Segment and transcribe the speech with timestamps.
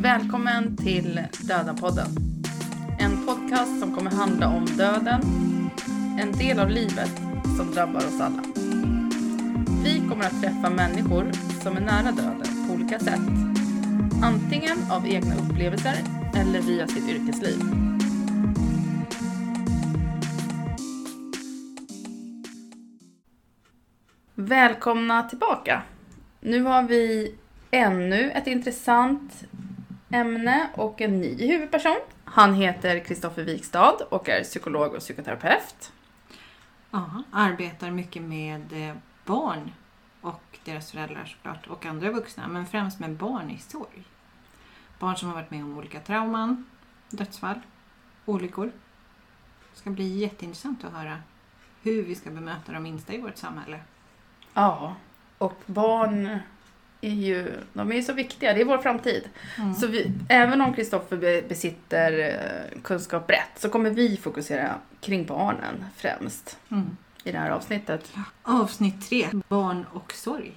[0.00, 2.06] Välkommen till Döda-podden.
[2.98, 5.20] En podcast som kommer handla om döden,
[6.20, 7.16] en del av livet
[7.56, 8.42] som drabbar oss alla.
[9.84, 11.32] Vi kommer att träffa människor
[11.62, 13.20] som är nära döden på olika sätt.
[14.22, 15.94] Antingen av egna upplevelser
[16.34, 17.58] eller via sitt yrkesliv.
[24.34, 25.82] Välkomna tillbaka.
[26.40, 27.34] Nu har vi
[27.70, 29.44] ännu ett intressant
[30.10, 32.00] ämne och en ny huvudperson.
[32.24, 35.92] Han heter Kristoffer Wikstad och är psykolog och psykoterapeut.
[36.90, 39.72] Ja, arbetar mycket med eh, barn
[40.20, 44.04] och deras föräldrar såklart och andra vuxna, men främst med barn i sorg.
[44.98, 46.64] Barn som har varit med om olika trauman,
[47.10, 47.60] dödsfall,
[48.24, 48.72] olyckor.
[49.72, 51.18] Det ska bli jätteintressant att höra
[51.82, 53.80] hur vi ska bemöta de minsta i vårt samhälle.
[54.54, 54.94] Ja,
[55.38, 56.38] och barn
[57.00, 59.28] är ju, de är ju så viktiga, det är vår framtid.
[59.58, 59.74] Mm.
[59.74, 65.26] Så vi, även om Kristoffer be, besitter eh, kunskap brett så kommer vi fokusera kring
[65.26, 66.96] barnen främst Mm.
[67.24, 68.12] i det här avsnittet.
[68.42, 70.52] Avsnitt tre, barn och sorg.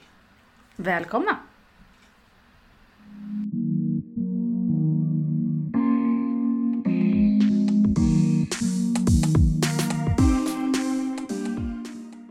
[0.76, 1.38] Välkomna!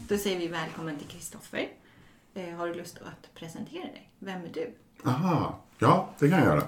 [0.09, 1.69] Då säger vi välkommen till Kristoffer.
[2.35, 4.11] Eh, har du lust att presentera dig?
[4.19, 4.73] Vem är du?
[5.05, 6.63] Aha, ja det kan jag göra.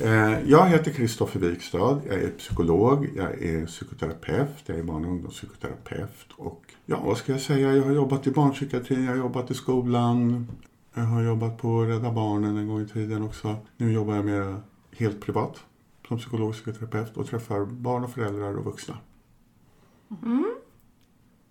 [0.00, 5.10] Eh, jag heter Kristoffer Wikstad, jag är psykolog, jag är psykoterapeut, jag är barn och
[5.10, 9.50] ungdomspsykoterapeut och ja vad ska jag säga, jag har jobbat i barnpsykiatrin, jag har jobbat
[9.50, 10.48] i skolan,
[10.94, 13.56] jag har jobbat på Rädda Barnen en gång i tiden också.
[13.76, 14.60] Nu jobbar jag med
[14.96, 15.64] helt privat
[16.08, 18.98] som psykolog och psykoterapeut och träffar barn och föräldrar och vuxna.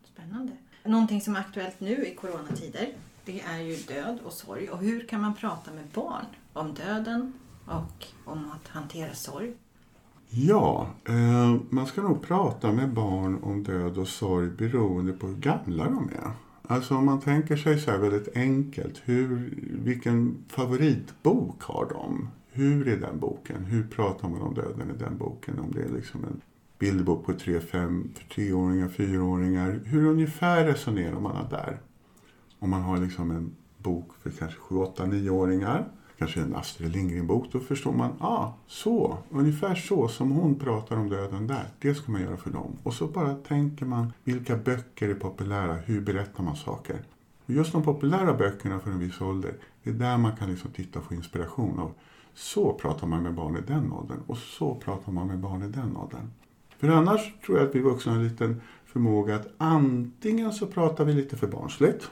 [0.04, 0.54] Spännande.
[0.84, 2.89] Någonting som är aktuellt nu i coronatider,
[3.25, 4.69] det är ju död och sorg.
[4.69, 7.33] Och hur kan man prata med barn om döden
[7.66, 9.53] och om att hantera sorg?
[10.30, 15.36] Ja, eh, man ska nog prata med barn om död och sorg beroende på hur
[15.36, 16.31] gamla de är.
[16.67, 22.30] Alltså om man tänker sig så här väldigt enkelt, hur, vilken favoritbok har de?
[22.52, 23.65] Hur är den boken?
[23.65, 25.60] Hur pratar man om döden i den boken?
[25.60, 26.42] Om det är liksom en
[26.80, 27.61] bilderbok på 3-5
[28.15, 29.80] för treåringar, fyraåringar.
[29.86, 31.80] Hur ungefär resonerar man där?
[32.64, 37.92] Om man har liksom en bok för kanske 7-8-9-åringar, kanske en Astrid Lindgren-bok, då förstår
[37.92, 42.38] man, ah, så, ungefär så som hon pratar om döden där, det ska man göra
[42.38, 42.77] för dem.
[42.83, 46.99] Och så bara tänker man, vilka böcker är populära, hur berättar man saker?
[47.45, 50.72] Och just de populära böckerna för en viss ålder, det är där man kan liksom
[50.72, 51.92] titta och få inspiration av.
[52.33, 55.67] Så pratar man med barn i den åldern och så pratar man med barn i
[55.67, 56.32] den åldern.
[56.78, 61.05] För annars tror jag att vi vuxna har en liten förmåga att antingen så pratar
[61.05, 62.11] vi lite för barnsligt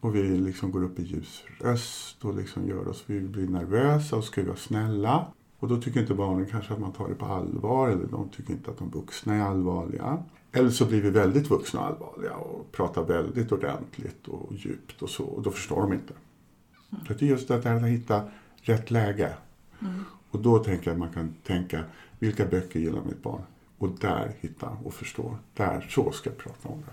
[0.00, 4.16] och vi liksom går upp i ljus röst och liksom gör oss, vi blir nervösa
[4.16, 5.26] och ska vara snälla.
[5.58, 8.52] Och då tycker inte barnen kanske att man tar det på allvar eller de tycker
[8.52, 10.22] inte att de vuxna är allvarliga.
[10.52, 15.10] Eller så blir vi väldigt vuxna och allvarliga och pratar väldigt ordentligt och djupt och
[15.10, 16.14] så och då förstår de inte.
[16.90, 18.22] Så det är just det här att hitta
[18.62, 19.34] rätt läge.
[20.30, 21.84] Och då tänker jag att man kan tänka,
[22.18, 23.42] vilka böcker gillar mitt barn?
[23.78, 25.38] Och där hitta och förstå.
[25.54, 26.92] Där, så ska jag prata om det.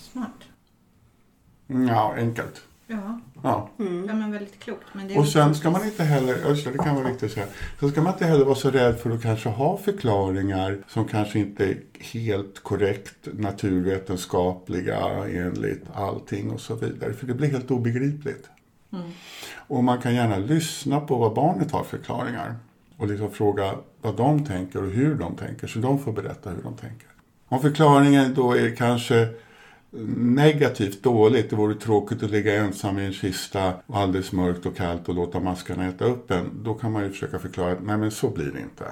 [0.00, 0.47] Smart.
[1.68, 2.60] Ja, enkelt.
[2.86, 3.68] Ja, Ja.
[3.78, 4.84] ja men väldigt klokt.
[4.92, 7.46] Men Och sen ska man inte heller, just det, kan vara viktigt att säga.
[7.80, 11.38] Sen ska man inte heller vara så rädd för att kanske ha förklaringar som kanske
[11.38, 14.96] inte är helt korrekt naturvetenskapliga
[15.26, 17.12] enligt allting och så vidare.
[17.12, 18.48] För det blir helt obegripligt.
[19.56, 22.54] Och man kan gärna lyssna på vad barnet har för förklaringar.
[22.96, 25.66] Och liksom fråga vad de tänker och hur de tänker.
[25.66, 27.08] Så de får berätta hur de tänker.
[27.48, 29.28] Om förklaringen då är kanske
[29.90, 31.50] negativt dåligt.
[31.50, 35.14] Det vore tråkigt att ligga ensam i en kista och alldeles mörkt och kallt och
[35.14, 36.50] låta maskarna äta upp en.
[36.62, 38.84] Då kan man ju försöka förklara att nej men så blir det inte.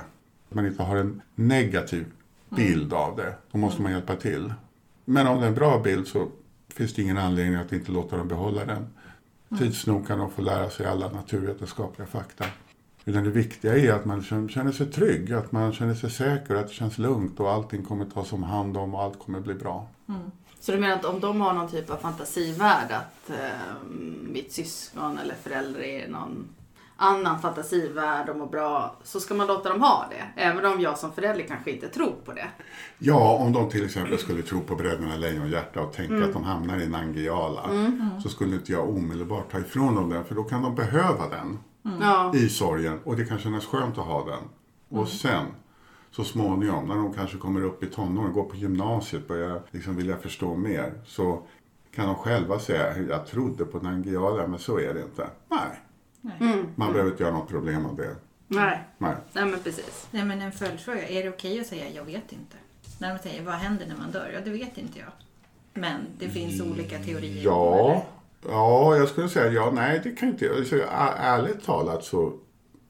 [0.48, 2.04] Att man inte har en negativ
[2.48, 3.34] bild av det.
[3.52, 4.52] Då måste man hjälpa till.
[5.04, 6.28] Men om det är en bra bild så
[6.68, 8.86] finns det ingen anledning att inte låta dem behålla den.
[9.58, 12.44] Tids nog kan de få lära sig alla naturvetenskapliga fakta.
[13.04, 16.68] Utan det viktiga är att man känner sig trygg, att man känner sig säker, att
[16.68, 19.88] det känns lugnt och allting kommer tas om hand om och allt kommer bli bra.
[20.66, 23.88] Så du menar att om de har någon typ av fantasivärld att eh,
[24.22, 26.48] mitt syskon eller förälder är någon
[26.96, 30.42] annan fantasivärld och mår bra så ska man låta dem ha det.
[30.42, 32.48] Även om jag som förälder kanske inte tror på det.
[32.98, 36.78] Ja, om de till exempel skulle tro på Bröderna Lejonhjärta och tänka att de hamnar
[36.78, 37.70] i Nangijala
[38.22, 41.58] så skulle inte jag omedelbart ta ifrån dem den för då kan de behöva den
[42.34, 44.42] i sorgen och det kan kännas skönt att ha den.
[44.88, 45.46] Och sen
[46.16, 50.16] så småningom när de kanske kommer upp i tonåren, går på gymnasiet, börjar liksom vilja
[50.16, 51.42] förstå mer så
[51.94, 55.26] kan de själva säga jag trodde på Nangijala men så är det inte.
[55.48, 55.80] Nej,
[56.20, 56.64] Nej.
[56.74, 58.16] man behöver inte göra något problem av det.
[58.48, 58.84] Nej.
[58.98, 59.14] Nej.
[59.32, 60.08] Nej men precis.
[60.10, 62.56] Nej men en följdfråga, är det okej att säga jag vet inte?
[63.00, 64.30] När de säger vad händer när man dör?
[64.34, 65.08] Ja det vet inte jag.
[65.74, 67.44] Men det finns olika teorier.
[67.44, 68.04] Ja,
[68.48, 70.56] ja, jag skulle säga ja, nej det kan inte jag.
[70.56, 72.32] Alltså, ä- ärligt talat så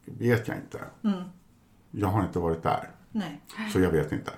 [0.05, 0.81] vet jag inte.
[1.05, 1.23] Mm.
[1.91, 3.43] Jag har inte varit där, Nej,
[3.73, 4.33] så jag vet inte.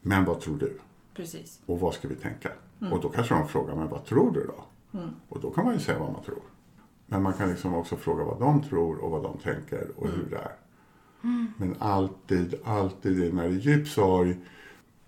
[0.00, 0.78] Men vad tror du?
[1.14, 1.60] precis.
[1.66, 2.50] Och vad ska vi tänka?
[2.90, 4.64] Och då kanske de frågar, men vad tror du då?
[5.28, 6.42] Och då kan man ju säga vad man tror.
[7.06, 10.26] Men man kan liksom också fråga vad de tror och vad de tänker och hur
[10.30, 10.56] det är.
[11.56, 14.36] Men alltid, alltid när det är djup sorg,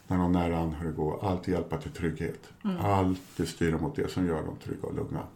[0.07, 2.53] när någon nära anhörig går, alltid hjälpa till trygghet.
[2.81, 5.27] Alltid styra mot det som gör dem trygga och lugna.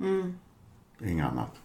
[0.00, 0.34] Mm.
[1.00, 1.60] Inget annat.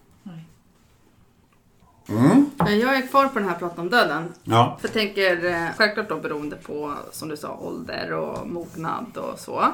[2.08, 2.50] Mm.
[2.58, 4.32] Jag är kvar på den här pratan om döden.
[4.44, 4.78] Ja.
[4.80, 9.38] För jag tänker eh, självklart då beroende på som du sa ålder och mognad och
[9.38, 9.64] så.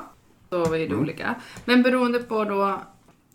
[0.50, 1.00] Så är det Mm.
[1.00, 1.34] olika.
[1.64, 2.78] Men beroende på då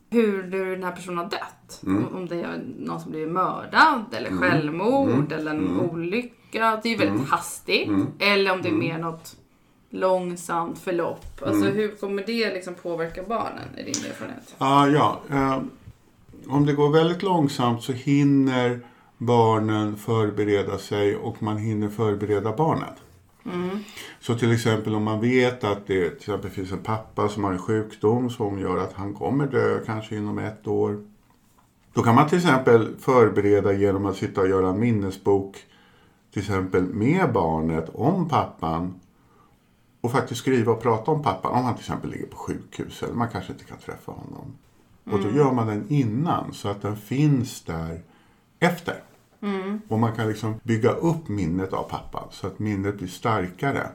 [0.09, 1.81] hur du, den här personen har dött.
[1.85, 2.15] Mm.
[2.15, 6.79] Om det är någon som blir mördad eller självmord eller en olycka.
[6.83, 7.87] Det är ju väldigt hastigt.
[7.87, 8.07] Mm.
[8.19, 9.35] Eller om det är mer något
[9.89, 11.41] långsamt förlopp.
[11.45, 14.55] Alltså hur kommer det liksom påverka barnen i din erfarenhet?
[14.57, 15.19] Ah, ja.
[15.29, 15.59] Eh,
[16.47, 18.79] om det går väldigt långsamt så hinner
[19.17, 22.95] barnen förbereda sig och man hinner förbereda barnet.
[24.19, 27.51] Så till exempel om man vet att det till exempel finns en pappa som har
[27.51, 31.05] en sjukdom som gör att han kommer dö kanske inom ett år.
[31.93, 35.57] Då kan man till exempel förbereda genom att sitta och göra en minnesbok
[36.33, 38.99] till exempel med barnet om pappan
[40.01, 41.51] och faktiskt skriva och prata om pappan.
[41.51, 44.57] Om han till exempel ligger på sjukhus eller man kanske inte kan träffa honom.
[45.11, 48.01] Och då gör man den innan så att den finns där
[48.59, 48.95] efter.
[49.87, 53.87] Och man kan liksom bygga upp minnet av pappan så att minnet blir starkare.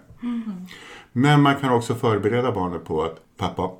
[1.13, 3.71] Men man kan också förbereda barnet på att pappa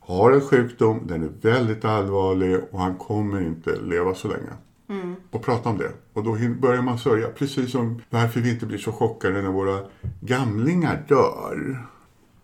[0.00, 4.50] har en sjukdom, den är väldigt allvarlig och han kommer inte leva så länge.
[5.30, 5.92] Och prata om det.
[6.12, 7.28] Och då börjar man sörja.
[7.28, 9.80] Precis som varför vi inte blir så chockade när våra
[10.20, 11.86] gamlingar dör.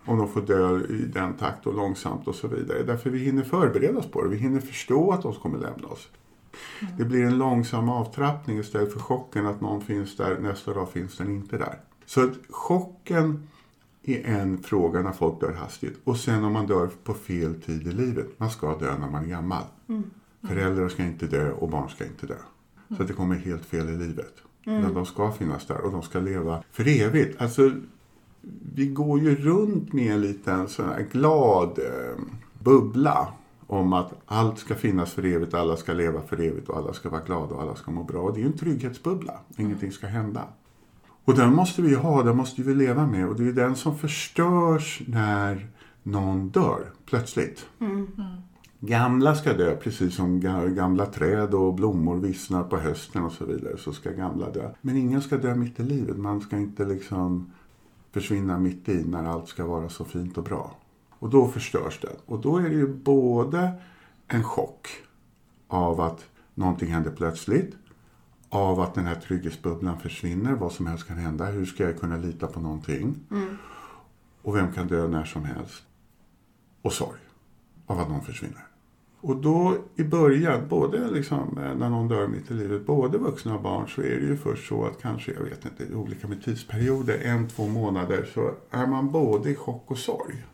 [0.09, 2.83] Om de får dö i den takt och långsamt och så vidare.
[2.83, 4.29] Därför vi hinner förbereda oss på det.
[4.29, 6.09] Vi hinner förstå att de kommer lämna oss.
[6.99, 11.17] Det blir en långsam avtrappning istället för chocken att någon finns där, nästa dag finns
[11.19, 11.79] den inte där.
[12.07, 13.49] Så att chocken
[14.03, 15.99] är en fråga när folk dör hastigt.
[16.05, 18.29] Och sen om man dör på fel tid i livet.
[18.37, 19.65] Man ska dö när man är gammal.
[20.49, 22.39] Föräldrar ska inte dö och barn ska inte dö.
[22.97, 24.35] Så att det kommer helt fel i livet.
[24.65, 27.41] Men de ska finnas där och de ska leva för evigt.
[27.41, 27.71] Alltså,
[28.75, 32.23] vi går ju runt med en liten sån här glad eh,
[32.63, 33.29] bubbla
[33.67, 37.09] om att allt ska finnas för evigt, alla ska leva för evigt och alla ska
[37.09, 38.21] vara glada och alla ska må bra.
[38.21, 39.33] Och det är ju en trygghetsbubbla.
[39.57, 40.45] Ingenting ska hända.
[41.25, 43.29] Och den måste vi ha, den måste vi leva med.
[43.29, 45.69] Och det är den som förstörs när
[46.03, 47.67] någon dör plötsligt.
[48.81, 53.45] Gamla ska dö, precis som ga- gamla träd och blommor vissnar på hösten och så
[53.45, 53.77] vidare.
[53.79, 54.71] Så ska gamla dö.
[54.81, 56.17] Men ingen ska dö mitt i livet.
[56.17, 57.51] Man ska inte liksom
[58.13, 60.77] försvinna mitt i när allt ska vara så fint och bra.
[61.11, 62.17] Och då förstörs det.
[62.27, 63.73] Och då är det ju både
[64.27, 64.89] en chock
[65.69, 66.25] av att
[66.55, 67.77] någonting händer plötsligt.
[68.49, 70.53] Av att den här trygghetsbubblan försvinner.
[70.53, 71.47] Vad som helst kan hända.
[71.47, 73.15] Hur ska jag kunna lita på någonting?
[74.43, 75.83] Och vem kan dö när som helst?
[76.83, 77.21] Och sorg
[77.87, 78.68] av att någon försvinner.
[79.21, 83.55] Och då i början, både liksom, eh, när någon dör mitt i livet, både vuxna
[83.55, 86.45] och barn, så är det ju först så att kanske, jag vet inte, olika med
[86.45, 90.45] tidsperioder, en, två månader, så är man både i chock och sorg.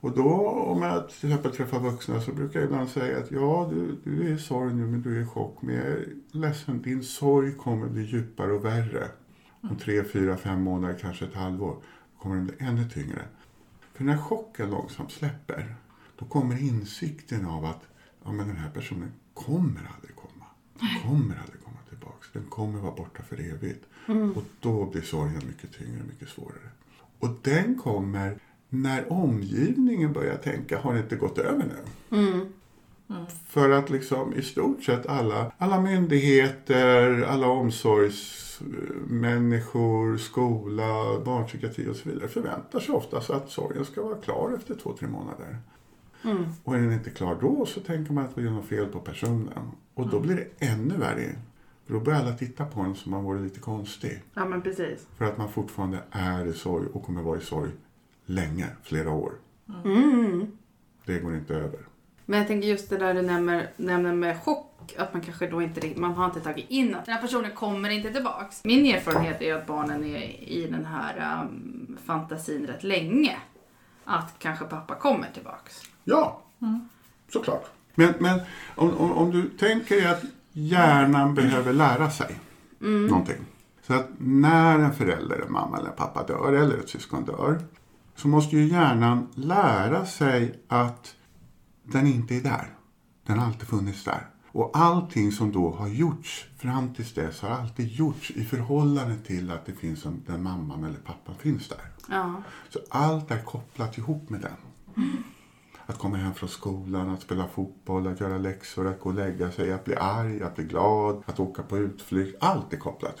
[0.00, 3.70] Och då om jag till exempel träffar vuxna så brukar jag ibland säga att ja,
[3.72, 5.56] du, du är i sorg nu men du är i chock.
[5.60, 9.08] Men jag är ledsen, din sorg kommer bli djupare och värre.
[9.60, 11.76] Om tre, fyra, fem månader, kanske ett halvår,
[12.18, 13.22] kommer den bli ännu tyngre.
[13.94, 15.74] För när chocken långsamt släpper,
[16.18, 17.82] då kommer insikten av att
[18.24, 20.44] ja, men den här personen kommer aldrig komma.
[20.80, 22.28] Den kommer aldrig komma tillbaks.
[22.32, 23.84] Den kommer vara borta för evigt.
[24.36, 26.68] Och då blir sorgen mycket tyngre, mycket svårare.
[27.18, 31.76] Och den kommer när omgivningen börjar tänka, har det inte gått över nu?
[33.46, 42.08] För att liksom i stort sett alla, alla myndigheter, alla omsorgsmänniskor, skola, barnpsykiatri och så
[42.08, 45.58] vidare förväntar sig oftast att sorgen ska vara klar efter två, tre månader.
[46.64, 49.00] Och är den inte klar då så tänker man att det är något fel på
[49.00, 49.70] personen.
[49.94, 51.34] Och då blir det ännu värre.
[51.86, 54.22] För då börjar alla titta på en som man vore lite konstig.
[54.34, 55.06] Ja men precis.
[55.16, 57.70] För att man fortfarande är i sorg och kommer vara i sorg
[58.26, 59.32] länge, flera år.
[61.04, 61.80] Det går inte över.
[62.24, 64.94] Men jag tänker just det där du nämner, nämner med chock.
[64.98, 67.90] Att man kanske då inte man har inte tagit in att den här personen kommer
[67.90, 68.64] inte tillbaks.
[68.64, 73.36] Min erfarenhet är att barnen är i den här um, fantasin rätt länge.
[74.10, 75.82] Att kanske pappa kommer tillbaks.
[76.04, 76.42] Ja,
[77.32, 77.64] såklart.
[77.94, 78.40] Men, men
[78.76, 80.22] om, om, om du tänker dig att
[80.52, 82.38] hjärnan behöver lära sig.
[82.78, 83.44] Någonting.
[83.82, 87.60] Så att när en förälder, en mamma eller en pappa dör eller ett syskon dör
[88.14, 91.14] så måste ju hjärnan lära sig att
[91.82, 92.74] den inte är där.
[93.26, 94.26] Den har alltid funnits där.
[94.48, 99.50] Och allting som då har gjorts fram tills dess har alltid gjorts i förhållande till
[99.50, 101.97] att det finns en, den mamman eller pappan finns där.
[102.08, 102.42] Ja.
[102.68, 104.56] Så allt är kopplat ihop med den.
[105.86, 109.52] Att komma hem från skolan, att spela fotboll, att göra läxor, att gå och lägga
[109.52, 112.36] sig, att bli arg, att bli glad, att åka på utflykt.
[112.40, 113.16] Allt är kopplat.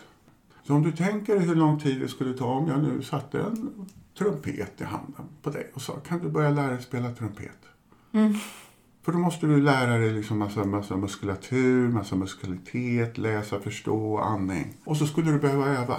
[0.62, 3.86] Så om du tänker hur lång tid det skulle ta om jag nu satte en
[4.18, 7.58] trumpet i handen på dig och sa kan du börja lära dig spela trumpet?
[9.02, 14.74] För då måste du lära dig liksom massa, massa muskulatur, massa muskalitet, läsa, förstå, andning.
[14.84, 15.96] Och så skulle du behöva öva.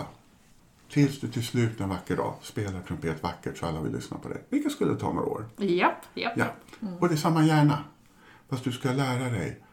[0.90, 4.30] Tills du till slut en vacker dag spelar trumpet vackert så alla vill lyssna på
[4.30, 4.42] det.
[4.50, 5.46] Vilket skulle ta några år.
[5.58, 6.34] Japp, japp.
[6.36, 6.46] Ja.
[7.00, 7.84] Och det är samma hjärna.
[8.50, 9.64] Fast du ska lära dig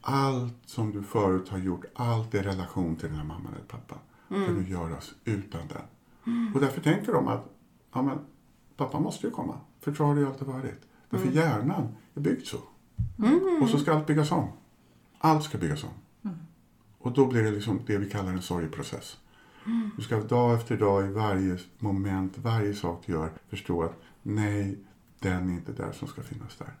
[0.00, 3.98] allt som du förut har gjort, allt i relation till den här mamman eller pappan.
[4.28, 6.52] Kan du göras utan den.
[6.54, 7.44] Och därför tänker de att
[7.92, 8.18] ja, men,
[8.76, 9.60] pappa måste ju komma.
[9.80, 10.80] För så har det ju alltid varit.
[11.10, 12.58] Därför hjärnan är byggd så.
[13.62, 14.48] Och så ska allt byggas om.
[15.18, 15.90] Allt ska byggas om.
[16.98, 19.16] Och då blir det liksom det vi kallar en sorgeprocess.
[19.96, 24.78] Du ska dag efter dag i varje moment, varje sak du gör förstå att nej,
[25.18, 26.72] den är inte där som ska finnas där.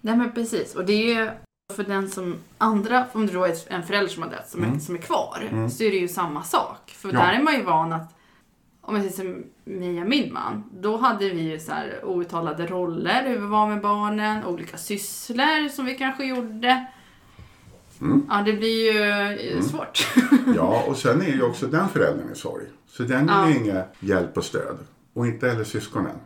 [0.00, 0.74] Nej men precis.
[0.74, 1.30] Och det är ju
[1.74, 4.78] för den som andra, om det då är en förälder som har dött som, är,
[4.78, 6.90] som är kvar, så är det ju samma sak.
[6.90, 7.20] För Mm.
[7.20, 7.26] Ja.
[7.26, 8.14] där är man ju van att,
[8.80, 9.44] om jag säger som
[10.02, 13.80] och min man, då hade vi ju så här outtalade roller, hur vi var med
[13.80, 16.86] barnen, olika sysslor som vi kanske gjorde.
[18.02, 18.26] Mm.
[18.28, 19.00] Ja, det blir ju
[19.56, 20.06] eh, svårt.
[20.56, 22.64] Ja, och sen är ju också den föräldern i sorg.
[22.86, 24.76] Så den är ju inga hjälp och stöd.
[25.12, 26.16] Och inte heller syskonen.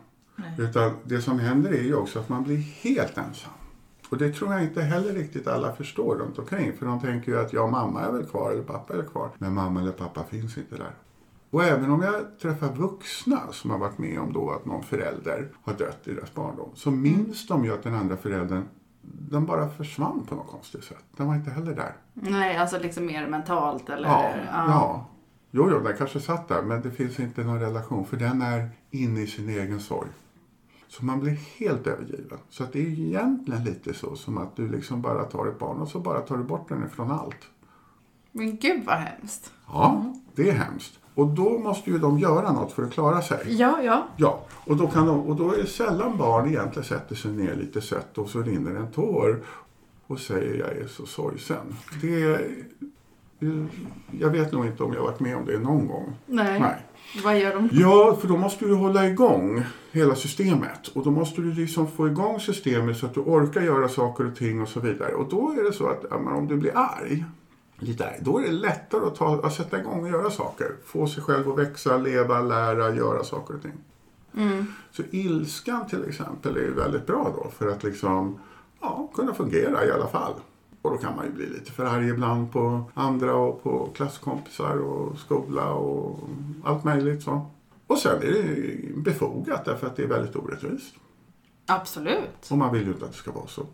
[0.59, 3.51] Utan det som händer är ju också att man blir helt ensam.
[4.09, 6.77] Och det tror jag inte heller riktigt alla förstår runt omkring.
[6.77, 9.29] För de tänker ju att ja, mamma är väl kvar eller pappa är kvar.
[9.37, 10.91] Men mamma eller pappa finns inte där.
[11.49, 15.49] Och även om jag träffar vuxna som har varit med om då att någon förälder
[15.61, 16.69] har dött i deras barndom.
[16.75, 18.63] Så minns de ju att den andra föräldern,
[19.29, 21.03] den bara försvann på något konstigt sätt.
[21.17, 21.95] Den var inte heller där.
[22.13, 24.09] Nej, alltså liksom mer mentalt eller...
[24.09, 25.05] Ja, ja.
[25.51, 28.69] Jo, jo, den kanske satt där, men det finns inte någon relation för den är
[28.91, 30.09] inne i sin egen sorg.
[30.87, 32.39] Så man blir helt övergiven.
[32.49, 35.77] Så att det är egentligen lite så som att du liksom bara tar ett barn
[35.77, 37.47] och så bara tar du bort den ifrån allt.
[38.31, 39.53] Men gud vad hemskt.
[39.67, 40.99] Ja, det är hemskt.
[41.17, 43.39] Och då måste ju de göra något för att klara sig.
[43.45, 44.07] Ja, ja.
[44.17, 47.55] Ja, och då, kan de, och då är det sällan barn egentligen sätter sig ner
[47.55, 49.43] lite sött och så rinner en tår
[50.07, 51.75] och säger jag är så sorgsen.
[52.01, 52.41] Det,
[54.11, 56.15] jag vet nog inte om jag varit med om det någon gång.
[56.25, 56.59] Nej.
[56.59, 56.85] Nej.
[57.23, 57.69] Vad gör de?
[57.71, 60.87] Ja, för då måste du hålla igång hela systemet.
[60.87, 64.35] Och då måste du liksom få igång systemet så att du orkar göra saker och
[64.35, 65.13] ting och så vidare.
[65.13, 67.25] Och då är det så att om du blir arg,
[67.79, 70.75] lite då är det lättare att, ta, att sätta igång och göra saker.
[70.85, 73.77] Få sig själv att växa, leva, lära, göra saker och ting.
[74.91, 78.39] Så ilskan till exempel är ju väldigt bra då för att liksom
[78.81, 80.33] ja, kunna fungera i alla fall.
[80.81, 84.77] Och då kan man ju bli lite för arg ibland på andra och på klasskompisar
[84.77, 86.19] och skola och
[86.63, 87.45] allt möjligt så.
[87.87, 90.95] Och sen är det befogat därför att det är väldigt orättvist.
[91.65, 92.47] Absolut.
[92.51, 93.65] Och man vill ju inte att det ska vara så.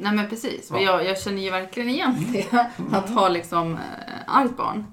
[0.00, 0.68] Nej men precis.
[0.70, 0.80] Ja.
[0.80, 2.46] Jag, jag känner ju verkligen igen det.
[2.92, 3.78] Att ha liksom äh,
[4.26, 4.86] argt barn.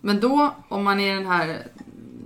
[0.00, 1.66] Men då, om man är den här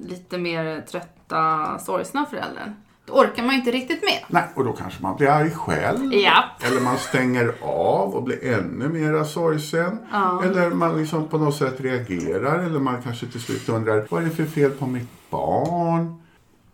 [0.00, 2.75] lite mer trötta, sorgsna föräldern.
[3.06, 4.25] Då orkar man ju inte riktigt med.
[4.28, 6.12] Nej, och då kanske man blir arg själv.
[6.12, 6.62] Japp.
[6.64, 9.99] Eller man stänger av och blir ännu mer sorgsen.
[10.44, 12.58] Eller man liksom på något sätt reagerar.
[12.58, 16.23] Eller man kanske till slut undrar, vad är det för fel på mitt barn?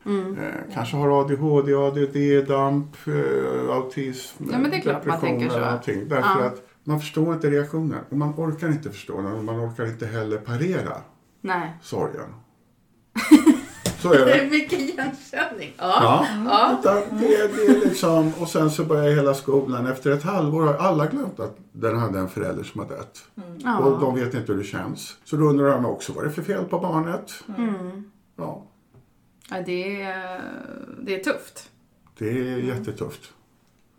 [0.07, 0.39] Mm.
[0.39, 5.49] Eh, kanske har ADHD, ADD, DAMP, eh, autism, Ja, men det är klart man tänker
[5.49, 5.59] så.
[5.59, 6.09] någonting.
[6.09, 6.47] Därför Ja.
[6.47, 7.99] att man förstår inte reaktionen.
[8.11, 9.33] Och man orkar inte förstå den.
[9.33, 10.97] Och man orkar inte heller parera
[11.41, 11.77] Nej.
[11.83, 12.35] sorgen.
[13.99, 15.73] Så är Det är mycket igenkänning.
[15.79, 16.27] Ja.
[16.47, 19.87] Ja, utan det, det är liksom, och sen så börjar hela skolan.
[19.87, 23.19] Efter ett halvår har alla glömt att den hade en förälder som har dött.
[23.59, 23.79] Ja.
[23.79, 25.17] Och de vet inte hur det känns.
[25.25, 27.33] Så då undrar de också, vad är det för fel på barnet?
[27.59, 28.05] Mm.
[28.37, 28.67] Ja,
[29.53, 30.43] ja det, är,
[31.01, 31.71] det är tufft.
[32.19, 33.33] det är jättetufft.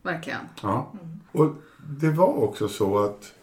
[0.02, 0.42] Verkligen.
[0.62, 0.94] Ja.
[1.32, 1.56] Och
[2.00, 3.34] det var också så att,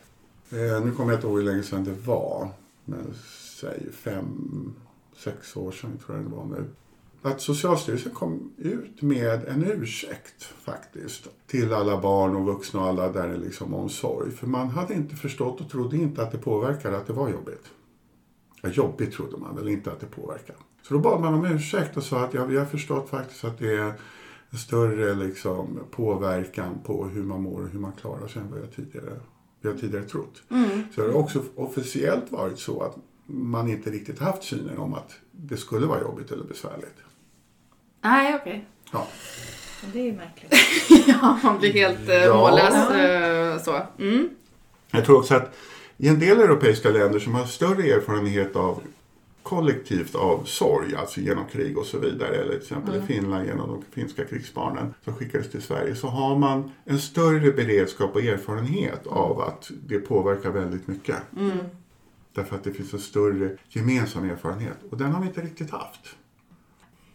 [0.50, 2.48] eh, nu kommer jag inte ihåg hur länge sedan det var,
[2.84, 3.14] men
[3.60, 4.74] säg fem,
[5.16, 6.64] sex år sedan tror jag det var nu.
[7.22, 13.12] Att Socialstyrelsen kom ut med en ursäkt faktiskt till alla barn och vuxna och alla
[13.12, 14.30] där det liksom omsorg.
[14.30, 17.70] För man hade inte förstått och trodde inte att det påverkade att det var jobbigt.
[18.62, 20.58] Ja, jobbigt trodde man väl inte att det påverkade.
[20.90, 23.58] Så då bad man om ursäkt och sa att ja, vi har förstått faktiskt att
[23.58, 23.92] det är
[24.50, 28.60] en större liksom, påverkan på hur man mår och hur man klarar sig än vad
[28.60, 29.10] jag tidigare
[29.64, 30.42] har tidigare trott.
[30.50, 30.82] Mm.
[30.94, 35.12] Så det har också officiellt varit så att man inte riktigt haft synen om att
[35.32, 36.96] det skulle vara jobbigt eller besvärligt.
[38.02, 38.66] Nej, okej.
[38.92, 39.06] Ja.
[39.92, 40.54] Det är ju märkligt.
[41.08, 42.36] ja, man blir helt eh, Ja.
[42.36, 42.90] mållös.
[42.90, 44.02] Eh, så.
[44.02, 44.28] Mm.
[44.90, 45.56] Jag tror också att
[45.96, 48.82] i en del europeiska länder som har större erfarenhet av
[49.42, 53.68] kollektivt av sorg, alltså genom krig och så vidare, eller till exempel i Finland genom
[53.68, 59.06] de finska krigsbarnen som skickades till Sverige, så har man en större beredskap och erfarenhet
[59.06, 61.16] av att det påverkar väldigt mycket.
[62.34, 66.16] Därför att det finns en större gemensam erfarenhet och den har vi inte riktigt haft.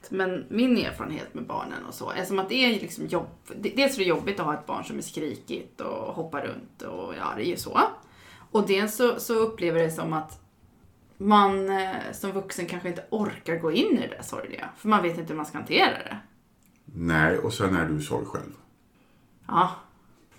[0.10, 3.28] Men min erfarenhet med barnen och så är som att det är liksom jobb...
[3.56, 7.14] Dels är det jobbigt att ha ett barn som är skrikigt och hoppar runt och
[7.18, 7.80] ja, det är ju så.
[8.52, 10.45] Och dels så, så upplever det som att
[11.18, 14.70] man eh, som vuxen kanske inte orkar gå in i det sorgliga.
[14.78, 16.18] För man vet inte hur man ska hantera det.
[16.86, 18.52] Nej, och sen är du sorg själv.
[19.48, 19.72] Ja,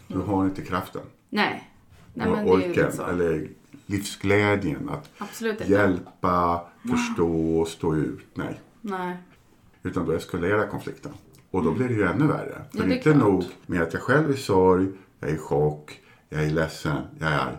[0.09, 1.71] Du har inte kraften nej.
[2.15, 3.49] Nej men orken eller
[3.87, 5.73] livsglädjen att Absolut inte.
[5.73, 8.27] hjälpa, förstå och stå ut.
[8.35, 8.61] Nej.
[8.81, 9.17] Nej.
[9.83, 11.13] Utan då eskalerar konflikten.
[11.51, 12.65] Och då blir det ju ännu värre.
[12.73, 14.87] För Ja, det är inte nog med att jag själv är i sorg,
[15.21, 17.57] jag är i chock, jag är ledsen, jag är arg.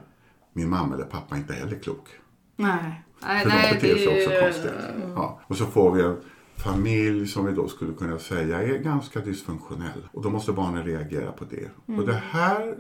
[0.54, 2.08] Min mamma eller pappa är inte heller klok.
[2.56, 3.04] Nej.
[3.20, 4.96] Nej, För nej, de beter sig också konstigt.
[5.16, 5.42] Ja.
[5.48, 6.18] Och så får vi en
[6.56, 10.08] familj som vi då skulle kunna säga är ganska dysfunktionell.
[10.12, 11.70] Och då måste barnen reagera på det.
[11.88, 12.00] Mm.
[12.00, 12.78] Och det här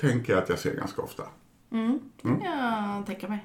[0.00, 1.22] tänker jag att jag ser ganska ofta.
[2.22, 3.44] Ja, tänka mig.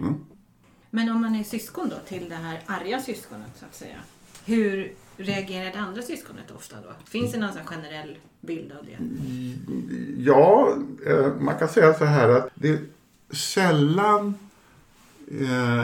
[0.89, 3.97] Men om man är syskon då till det här arga syskonet så att säga.
[4.45, 6.89] Hur reagerar det andra syskonet ofta då?
[7.05, 8.97] Finns det någon sån generell bild av det?
[10.17, 12.79] Ja, eh, man kan säga så här att det är
[13.35, 14.33] sällan eh,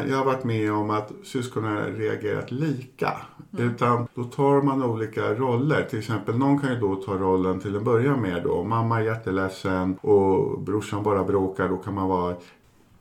[0.08, 3.22] jag har varit med om att syskonen har reagerat lika.
[3.58, 5.84] Utan då tar man olika roller.
[5.84, 8.63] Till exempel någon kan ju då ta rollen till en början med då.
[8.63, 11.69] Mamma är jätteledsen och brorsan bara bråkar.
[11.69, 12.36] Då kan man vara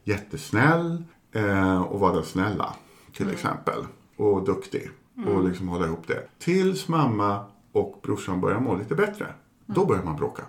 [0.04, 2.74] jättesnäll eh, och vara den snälla.
[3.12, 3.86] Till exempel.
[4.16, 4.90] Och duktig.
[5.26, 6.28] Och liksom hålla ihop det.
[6.38, 9.26] Tills mamma och brorsan börjar må lite bättre.
[9.66, 10.42] Då börjar man bråka.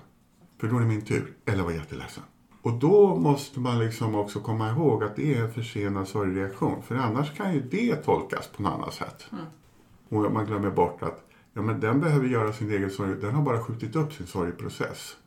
[0.60, 1.34] För då är det min tur.
[1.46, 2.24] Eller vara jätteledsen.
[2.62, 6.82] Och då måste man liksom också komma ihåg att det är en försenad sorgreaktion.
[6.82, 9.26] För annars kan ju det tolkas på något annat sätt.
[10.10, 13.16] Och man glömmer bort att ja, men den behöver göra sin egen sorg.
[13.22, 15.18] Den har bara skjutit upp sin sorgprocess.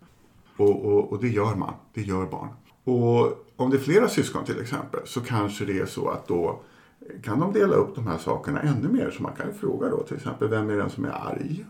[0.56, 1.74] Och, och, och det gör man.
[1.94, 2.48] Det gör barn.
[2.84, 6.60] Och om det är flera syskon till exempel så kanske det är så att då
[7.22, 9.10] kan de dela upp de här sakerna ännu mer.
[9.10, 11.64] Så man kan ju fråga då till exempel vem är den som är arg?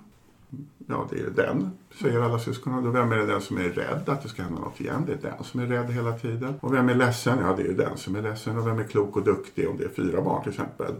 [0.86, 2.84] Ja, det är den, säger alla syskonen.
[2.84, 5.02] Då vem är det den som är rädd att det ska hända något igen?
[5.06, 6.54] Det är den som är rädd hela tiden.
[6.60, 7.38] Och vem är ledsen?
[7.38, 8.58] Ja, det är ju den som är ledsen.
[8.58, 9.68] Och vem är klok och duktig?
[9.70, 10.94] Om det är fyra barn till exempel.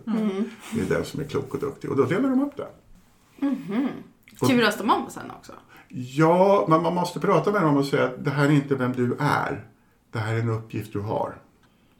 [0.75, 1.91] Det är den som är klok och duktig.
[1.91, 2.69] Och då delar de upp det.
[4.41, 5.53] Och- Turas de om sen också?
[5.89, 8.93] Ja, men man måste prata med dem och säga att det här är inte vem
[8.93, 9.65] du är.
[10.11, 11.35] Det här är en uppgift du har.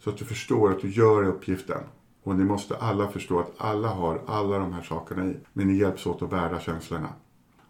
[0.05, 1.79] Så att du förstår att du gör uppgiften.
[2.25, 5.37] Och ni måste alla förstå att alla har alla de här sakerna i.
[5.53, 7.09] Men ni hjälps åt att bära känslorna.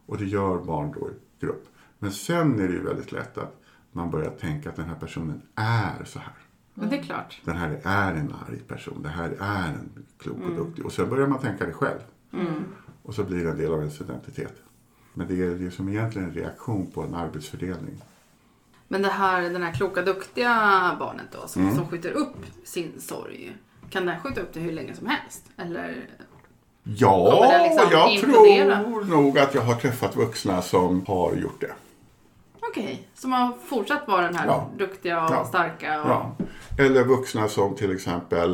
[0.06, 1.12] Och det gör barn då i
[1.46, 1.68] grupp.
[1.98, 3.60] Men sen är det ju väldigt lätt att
[3.92, 6.32] man börjar tänka att den här personen är så här.
[6.74, 7.40] Men det är klart.
[7.44, 9.02] Den här är en arg person.
[9.02, 10.86] Det här är en klok och duktig.
[10.86, 11.98] Och sen börjar man tänka det själv.
[13.02, 14.62] Och så blir det en del av ens identitet.
[15.14, 18.02] Men det är det som egentligen en reaktion på en arbetsfördelning.
[18.88, 20.50] Men det här, den här kloka, duktiga
[20.98, 21.74] barnet då som, Mm.
[21.74, 23.56] som skjuter upp sin sorg.
[23.90, 25.50] Kan den skjuta upp det hur länge som helst?
[25.56, 26.08] Eller?
[26.85, 28.83] Ja, liksom jag implodera?
[28.83, 31.73] tror nog att jag har träffat vuxna som har gjort det.
[32.61, 34.68] Okej, som har fortsatt vara den här Ja.
[34.79, 35.45] duktiga och Ja.
[35.45, 36.03] starka.
[36.03, 36.11] Och...
[36.11, 36.37] Ja.
[36.79, 38.53] Eller vuxna som till exempel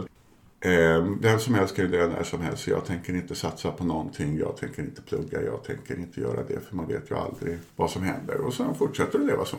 [0.61, 2.67] eh, vem som helst kan ju dö när som helst.
[2.67, 4.39] Jag tänker inte satsa på någonting.
[4.39, 5.43] Jag tänker inte plugga.
[5.43, 6.61] Jag tänker inte göra det.
[6.69, 8.41] För man vet ju aldrig vad som händer.
[8.41, 9.57] Och sen fortsätter det leva så.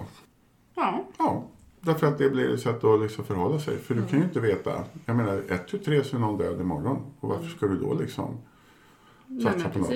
[0.76, 1.04] Ja.
[1.18, 1.44] Ja,
[1.82, 3.78] därför att det blir ett sätt att liksom förhålla sig.
[3.78, 4.84] För du kan ju inte veta.
[5.06, 6.98] Jag menar, ett, tu, tre så är någon död imorgon.
[7.20, 8.38] Och varför ska du då liksom
[9.44, 9.92] satsa på något?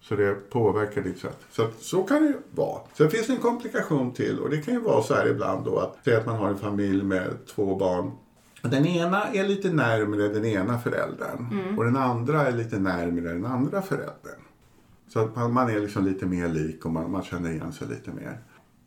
[0.00, 1.38] Så det påverkar ditt sätt.
[1.50, 2.80] Så, att, så kan det ju vara.
[2.94, 4.38] Sen finns det en komplikation till.
[4.38, 6.58] Och det kan ju vara så här ibland då att säga att man har en
[6.58, 8.10] familj med två barn.
[8.62, 11.46] Den ena är lite närmare den ena föräldern.
[11.78, 14.40] Och den andra är lite närmare den andra föräldern.
[15.08, 17.88] Så att man, man är liksom lite mer lik och man, man känner igen sig
[17.88, 18.38] lite mer.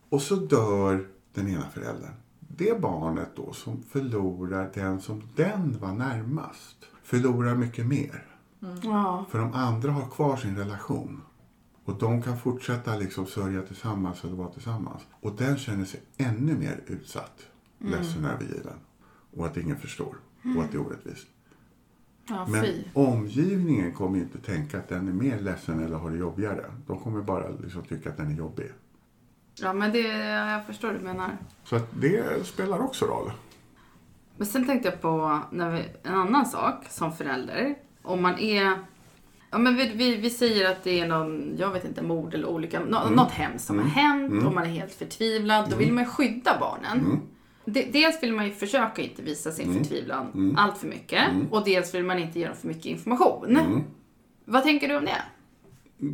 [0.10, 2.14] Och så dör den ena föräldern.
[2.40, 8.29] Det barnet då som förlorar den som den var närmast förlorar mycket mer.
[8.84, 9.26] Ja.
[9.30, 11.22] För de andra har kvar sin relation.
[11.86, 15.02] Och de kan fortsätta liksom sörja tillsammans eller vara tillsammans.
[15.22, 17.40] Och den känner sig ännu mer utsatt,
[17.80, 18.74] ledsen och övergiven.
[19.38, 20.16] Och att ingen förstår.
[20.58, 21.28] Och att det är orättvist.
[22.30, 22.84] ja, Men fy.
[22.94, 26.66] omgivningen kommer ju inte tänka att den är mer ledsen eller har det jobbigare.
[26.88, 28.72] De kommer bara liksom tycka att den är jobbig.
[29.62, 31.38] Ja, men det, jag förstår vad du menar.
[31.64, 33.32] Så att det spelar också roll.
[34.38, 37.76] Men sen tänkte jag på när vi, en annan sak som förälder.
[38.10, 38.74] Om man är...
[39.52, 42.48] Ja, men vi, vi, vi säger att det är någon, jag vet inte, mord eller
[42.48, 42.80] olycka.
[42.80, 43.14] Nå, Mm.
[43.14, 45.70] Något hemskt som har hänt och man är helt förtvivlad.
[45.70, 47.00] Då vill man ju skydda barnen.
[47.00, 47.20] Mm.
[47.66, 51.24] De, dels vill man ju försöka inte visa sin förtvivlan allt för mycket.
[51.52, 53.58] Och dels vill man inte ge dem för mycket information.
[53.58, 53.84] Mm.
[54.46, 55.22] Vad tänker du om det?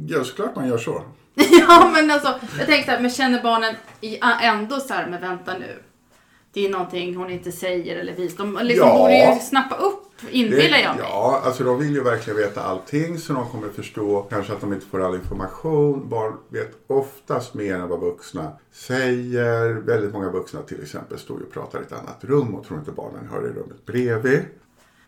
[0.07, 1.01] Ja, såklart man gör så.
[1.67, 3.75] ja, men alltså, jag tänkte så här, men känner barnen
[4.41, 5.83] ändå så här, men vänta nu.
[6.55, 8.37] Det är någonting hon inte säger eller visar.
[8.45, 8.97] De liksom Ja.
[8.97, 11.05] borde ju snappa upp, inbillar jag mig.
[11.09, 14.73] Ja, alltså de vill ju verkligen veta allting så de kommer förstå kanske att de
[14.73, 16.09] inte får all information.
[16.09, 19.73] Barn vet oftast mer än vad vuxna säger.
[19.73, 22.79] Väldigt många vuxna till exempel står ju och pratar i ett annat rum och tror
[22.79, 24.39] inte barnen hör i rummet bredvid.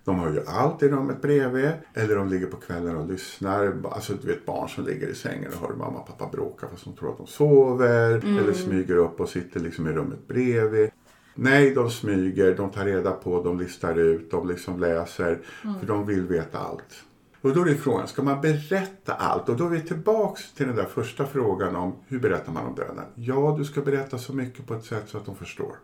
[0.04, 1.70] De hör ju allt i rummet bredvid.
[1.94, 3.74] Eller de ligger på kvällen och lyssnar.
[3.92, 6.84] Alltså du vet barn som ligger i sängen och hör mamma och pappa bråka fast
[6.84, 8.16] de tror att de sover.
[8.40, 10.90] Eller smyger upp och sitter liksom i rummet bredvid.
[11.40, 15.40] Nej, de smyger, de tar reda på, de listar ut, de liksom läser.
[15.80, 17.04] För de vill veta allt.
[17.42, 19.50] Och då är det frågan, ska man berätta allt?
[19.50, 22.76] Och då är vi tillbaks till den där första frågan om hur berättar man om
[22.76, 23.06] döden?
[23.16, 25.76] Ja, du ska berätta så mycket på ett sätt så att de förstår.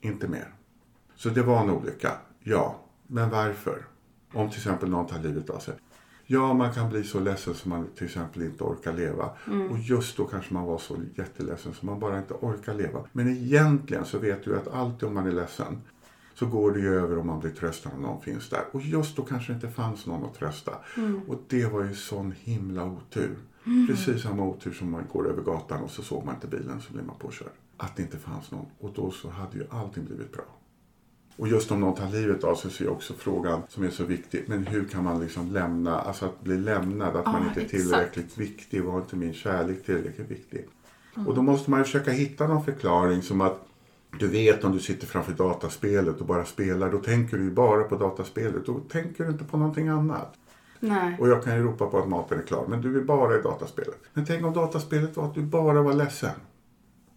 [0.00, 0.54] Inte mer.
[1.16, 2.76] Så det var en olycka, ja.
[3.06, 3.86] Men varför?
[4.32, 5.74] Om till exempel någon tar livet av sig.
[6.30, 9.30] Ja, man kan bli så ledsen som man till exempel inte orkar leva.
[9.70, 13.04] Och just då kanske man var så jätteledsen som man bara inte orkar leva.
[13.12, 15.80] Men egentligen så vet du att alltid om man är ledsen
[16.34, 18.64] så går det ju över om man blir tröstad om någon finns där.
[18.72, 20.72] Och just då kanske det inte fanns någon att trösta.
[21.26, 23.36] Och det var ju sån himla otur.
[23.88, 26.92] Precis samma otur som man går över gatan och så såg man inte bilen så
[26.92, 27.52] blir man påkörd.
[27.76, 28.66] Att det inte fanns någon.
[28.78, 30.44] Och då så hade ju allting blivit bra.
[31.38, 34.04] Och just om någon tar livet av sig så är också frågan som är så
[34.04, 34.44] viktig.
[34.46, 37.64] Men hur kan man liksom lämna, alltså att bli lämnad, att man Ja, inte är
[37.64, 37.70] exakt.
[37.70, 38.84] tillräckligt viktig.
[38.84, 40.66] Var inte min kärlek tillräckligt viktig?
[41.26, 43.64] Och då måste man ju försöka hitta någon förklaring som att
[44.18, 47.82] du vet om du sitter framför dataspelet och bara spelar, då tänker du ju bara
[47.82, 48.66] på dataspelet.
[48.66, 50.34] Då tänker du inte på någonting annat.
[50.80, 51.16] Nej.
[51.20, 53.42] Och jag kan ju ropa på att maten är klar, men du är bara i
[53.42, 53.98] dataspelet.
[54.12, 56.30] Men tänk om dataspelet var att du bara var ledsen.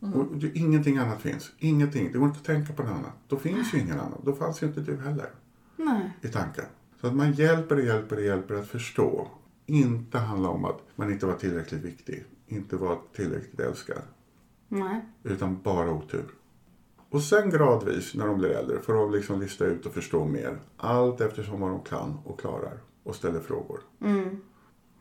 [0.02, 1.52] Och du, ingenting annat finns.
[1.58, 2.12] Ingenting.
[2.12, 3.14] Det går inte att tänka på något annat.
[3.28, 4.22] Då finns ju ingen annan.
[4.26, 5.30] Då fanns ju inte du heller
[5.76, 6.18] Nej.
[6.22, 6.66] i tanken.
[7.02, 9.28] Så att man hjälper och hjälper och hjälper att förstå.
[9.66, 12.26] Inte handla om att man inte var tillräckligt viktig.
[12.48, 14.02] Inte var tillräckligt älskad.
[14.68, 15.02] Nej.
[15.24, 16.26] Utan bara otur.
[17.10, 20.60] Och sen gradvis när de blir äldre får de liksom lista ut och förstå mer.
[20.78, 23.80] Allt eftersom vad de kan och klarar och ställer frågor.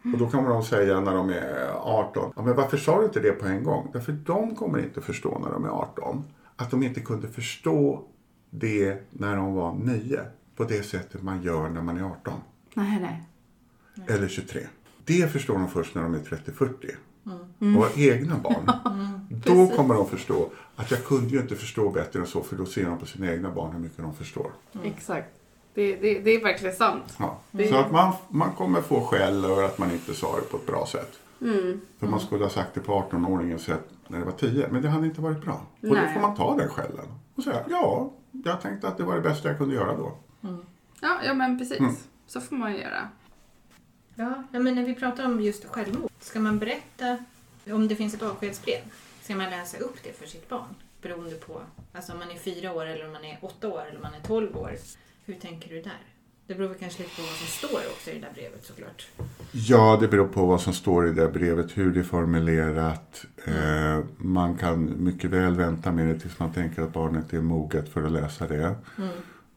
[0.03, 2.33] Och då kommer de säga när de är 18.
[2.37, 3.91] Ja, men varför sa du inte det på en gång?
[3.93, 6.25] Därför de kommer inte förstå när de är 18.
[6.57, 8.05] Att de inte kunde förstå
[8.51, 10.21] det när de var 9.
[10.57, 12.35] På det sättet man gör när man är 18.
[12.75, 13.23] Nej, nej.
[14.09, 14.61] Eller 23.
[15.05, 16.91] Det förstår de först när de är 30-40.
[17.59, 18.71] Och har egna barn.
[19.45, 22.43] Då kommer de förstå att jag kunde ju inte förstå bättre än så.
[22.43, 24.51] För då ser de på sina egna barn hur mycket de förstår.
[24.83, 25.40] Exakt.
[25.75, 27.17] Det, det, det är verkligen sant.
[27.19, 27.39] Ja.
[27.51, 30.57] Det- Så att man, man kommer få skäll över att man inte sa det på
[30.57, 31.19] ett bra sätt.
[31.99, 34.69] För man skulle ha sagt det på 18-åringens sätt när det var 10.
[34.71, 35.67] Men det hade inte varit bra.
[35.81, 36.15] Och då Nej.
[36.15, 37.07] får man ta den skällen.
[37.35, 38.11] Och säga ja,
[38.45, 40.13] jag tänkte att det var det bästa jag kunde göra då.
[41.01, 41.79] Ja, ja men precis.
[41.81, 41.95] Mm.
[42.27, 43.09] Så får man göra.
[44.15, 47.19] Ja, men när vi pratar om just självmord, ska man berätta
[47.67, 48.81] om det finns ett avskedsbrev?
[49.23, 50.75] Ska man läsa upp det för sitt barn?
[51.03, 51.61] Beroende på
[51.93, 54.15] alltså om man är fyra år eller om man är åtta år eller om man
[54.15, 54.73] är tolv år.
[55.31, 56.05] Hur tänker du där?
[56.47, 59.09] Det beror väl kanske lite på vad som står också i det där brevet såklart.
[59.53, 63.25] Ja, det beror på vad som står i det brevet, hur det är formulerat.
[63.45, 67.89] Eh, man kan mycket väl vänta med det tills man tänker att barnet är moget
[67.89, 68.75] för att läsa det.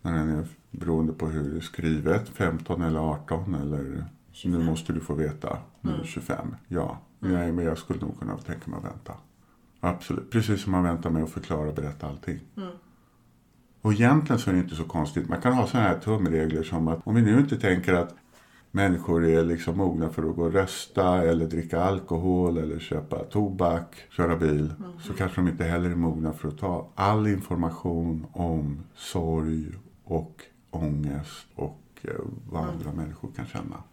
[0.02, 4.06] När den är, beroende på hur det är skrivet, 15 eller 18 eller
[4.46, 6.56] nu måste du få veta, nu du 25.
[6.68, 9.14] Ja, Nej, men jag skulle nog kunna tänka mig att vänta.
[9.80, 12.40] Absolut, precis som man väntar med att förklara och berätta allting.
[13.84, 15.30] Och egentligen så är det inte så konstigt.
[15.30, 18.16] Man kan ha sådana här tumregler som att om vi nu inte tänker att
[18.72, 23.96] människor är liksom mogna för att gå och rösta eller dricka alkohol eller köpa tobak,
[24.10, 24.74] köra bil.
[25.00, 29.66] Så kanske de inte heller är mogna för att ta all information om sorg
[30.04, 32.12] och ångest och eh,
[32.50, 33.84] vad andra människor kan känna.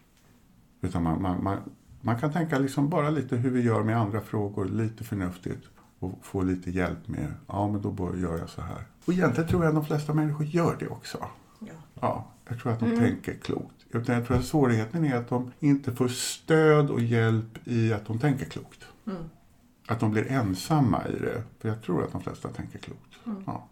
[0.81, 1.59] Utan man, man, man,
[2.01, 5.67] man kan tänka liksom bara lite hur vi gör med andra frågor, lite förnuftigt.
[5.99, 8.85] Och få lite hjälp med, ja men då gör jag så här.
[9.05, 11.19] Och egentligen tror jag att de flesta människor gör det också.
[11.59, 11.73] Ja.
[12.01, 13.75] Ja, jag tror att de tänker klokt.
[13.91, 18.07] Utan jag tror att svårigheten är att de inte får stöd och hjälp i att
[18.07, 18.85] de tänker klokt.
[19.87, 21.43] Att de blir ensamma i det.
[21.59, 23.17] För jag tror att de flesta tänker klokt.
[23.25, 23.69] Ja.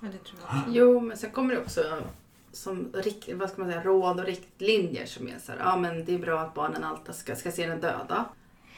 [0.00, 0.70] ja, det tror jag också.
[0.70, 1.80] Jo, men sen kommer det också
[2.52, 6.04] som rikt, vad ska man säga, råd och riktlinjer som är så här, ja men
[6.04, 8.24] det är bra att barnen alltid ska, ska se den döda.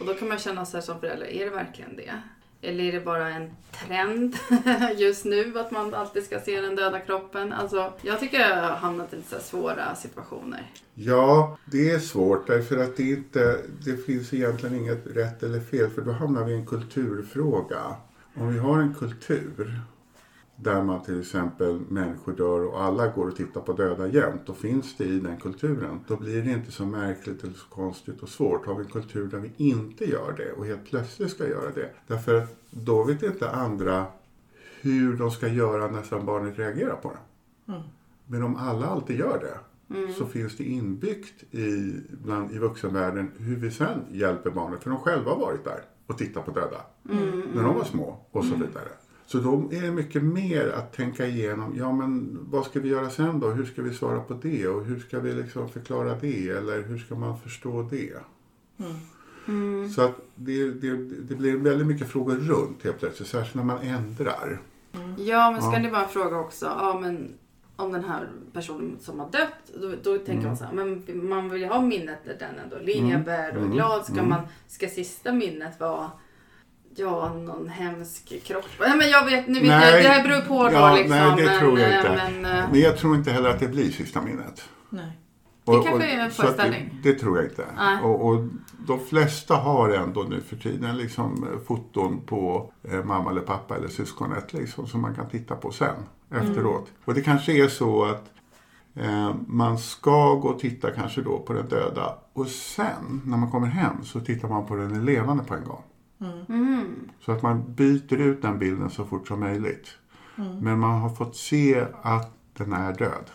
[0.01, 2.23] Och då kan man känna sig som förälder, är det verkligen det?
[2.65, 4.37] Eller är det bara en trend
[4.97, 7.53] just nu att man alltid ska se den döda kroppen?
[7.53, 10.71] Alltså, jag tycker jag har hamnat i lite svåra situationer.
[10.95, 15.91] Ja, det är svårt därför att det, inte, det finns egentligen inget rätt eller fel
[15.91, 17.97] för då hamnar vi i en kulturfråga.
[18.35, 19.81] Om vi har en kultur
[20.65, 24.43] där man till exempel människor dör och alla går och tittar på döda jämt.
[24.47, 26.01] Då finns det i den kulturen.
[26.09, 28.67] Då blir det inte så märkligt eller så konstigt och svårt.
[28.67, 31.91] Har vi en kultur där vi inte gör det och helt plötsligt ska göra det.
[32.07, 34.07] Därför att då vet inte andra
[34.81, 37.73] hur de ska göra när barnet reagerar på det.
[37.73, 37.83] Mm.
[38.27, 39.59] Men om alla alltid gör det
[40.19, 44.83] så finns det inbyggt i, bland, i vuxenvärlden hur vi sen hjälper barnet.
[44.83, 46.81] För de själva har varit där och tittat på döda
[47.55, 48.89] när de var små och så vidare.
[49.27, 53.11] Så då är det mycket mer att tänka igenom, ja men vad ska vi göra
[53.11, 53.49] sen då?
[53.51, 54.69] Hur ska vi svara på det?
[54.69, 56.49] Och hur ska vi liksom förklara det?
[56.49, 58.13] Eller hur ska man förstå det?
[59.95, 63.79] Så att det, det, det blir väldigt mycket frågor runt helt plötsligt, särskilt när man
[63.79, 64.61] ändrar.
[65.19, 65.79] Ja, men ska Ja.
[65.79, 66.67] det vara en fråga också?
[66.67, 67.35] Ja, men
[67.77, 70.45] om den här personen som har dött, då, då tänker Mm.
[70.47, 73.59] man så här, men man vill ju ha minnet där den ändå lever och är
[73.59, 73.71] Mm.
[73.71, 74.05] glad.
[74.05, 74.29] Ska Mm.
[74.29, 76.11] man, ska sista minnet vara
[76.97, 78.65] Ja, någon hemsk kropp.
[78.81, 79.93] Nej, men jag vet, nu vet Nej.
[79.95, 81.11] jag, det här beror på då Ja, liksom.
[81.19, 82.11] nej, det men, tror jag eh, inte.
[82.11, 84.63] Men, eh, Men jag tror inte heller att det blir sista minnet.
[84.91, 85.19] Nej.
[85.65, 87.01] Och- kanske är en föreställning.
[87.03, 87.65] Det, det tror jag inte.
[87.77, 88.03] Nej.
[88.03, 88.45] Och, och
[88.87, 93.77] de flesta har ändå nu för tiden liksom eh, foton på eh, mamma eller pappa
[93.77, 95.95] eller syskonet liksom, som man kan titta på sen
[96.31, 96.93] efteråt.
[97.05, 98.25] Och det kanske är så att
[98.97, 103.51] eh, man ska gå och titta kanske då på den döda och sen när man
[103.51, 105.83] kommer hem så tittar man på den levande på en gång
[106.49, 109.89] mm, Så att man byter ut den bilden så fort som möjligt.
[110.61, 113.31] Men man har fått se att den är död.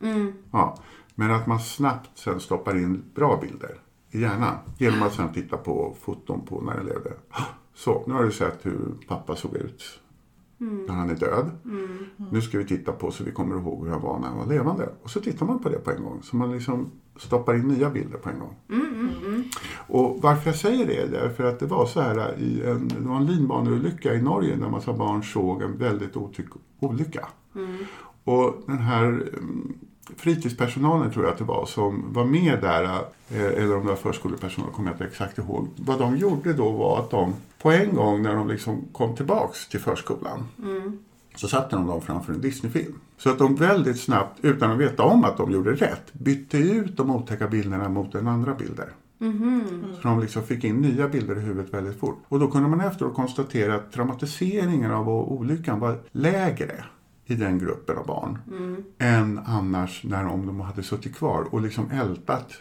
[0.00, 0.78] mm, Ja,
[1.14, 3.80] men att man snabbt sen stoppar in bra bilder
[4.10, 4.54] i hjärnan.
[4.78, 7.12] Genom att sen titta på foton på när den levde.
[7.74, 10.00] Så, nu har du sett hur pappa såg ut
[10.58, 11.50] när han är död.
[12.30, 14.46] Nu ska vi titta på så vi kommer ihåg hur han var när han var
[14.46, 14.88] levande.
[15.02, 16.22] Och så tittar man på det på en gång.
[16.22, 18.56] Så man liksom stoppar in nya bilder på en gång.
[19.88, 23.08] Och varför jag säger det är därför att det var så här i en, det
[23.08, 26.46] var en linbaneolycka i Norge där massa barn såg en väldigt otyck
[26.80, 27.28] olycka.
[28.24, 29.74] Och den här mm,
[30.16, 33.96] fritidspersonalen tror jag att det var som var med där, eh, eller om det var
[33.96, 35.68] förskolepersonal, kommer jag inte exakt ihåg.
[35.76, 39.68] Vad de gjorde då var att de på en gång när de liksom kom tillbaks
[39.68, 40.48] till förskolan
[41.36, 42.94] så satte de dem framför en Disneyfilm.
[43.16, 46.96] Så att de väldigt snabbt, utan att veta om att de gjorde rätt, bytte ut
[46.96, 48.88] de otäcka bilderna mot en andra bilder.
[50.02, 52.22] Så de liksom fick in nya bilder i huvudet väldigt fort.
[52.28, 56.84] Och då kunde man efteråt konstatera att traumatiseringen av olyckan var lägre
[57.26, 58.38] i den gruppen av barn
[58.98, 62.52] än annars när om de hade suttit kvar och liksom ältat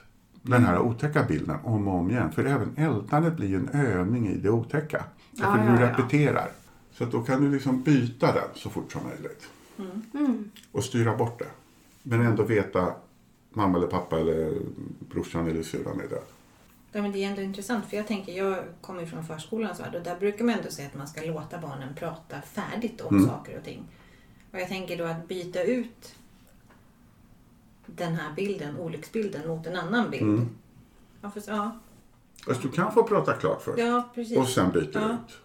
[0.41, 2.31] den här otäcka bilden om och om igen.
[2.31, 5.03] För även ältandet blir en övning i det otäcka.
[5.31, 5.89] Därför Ja, du ja, ja.
[5.91, 6.47] repeterar.
[6.91, 9.49] Så att då kan du liksom byta den så fort som möjligt.
[10.13, 10.51] mm.
[10.71, 11.47] Och styra bort det.
[12.03, 12.93] Men ändå veta
[13.53, 14.53] mamma eller pappa eller
[15.09, 16.23] brorsan eller syrran är död.
[16.91, 20.03] Ja, men det är ändå intressant för jag tänker, jag kommer från förskolans värld och
[20.03, 23.29] där brukar man ändå säga att man ska låta barnen prata färdigt om Mm.
[23.29, 23.83] saker och ting.
[24.53, 26.15] Och jag tänker då att byta ut
[27.85, 30.23] den här bilden, olycksbilden, mot en annan bild.
[30.23, 30.49] Mm.
[31.21, 31.79] Ja, för, ja,
[32.47, 33.77] Alltså, du kan få prata klart först.
[33.79, 34.37] ja, precis.
[34.37, 35.13] Och sen byter Ja.
[35.13, 35.37] ut.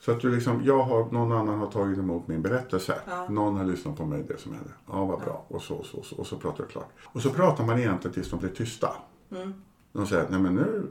[0.00, 3.00] Så att du liksom, jag har, någon annan har tagit emot min berättelse.
[3.08, 3.28] Ja.
[3.28, 4.70] Någon har lyssnat på mig, det som hände.
[4.86, 5.44] Ja, vad bra.
[5.48, 6.16] Och så, så, så.
[6.16, 6.90] Och så pratar du klart.
[7.02, 8.92] Och så pratar man egentligen tills de blir tysta.
[9.30, 9.54] Mm.
[9.92, 10.86] De säger, nej men nu,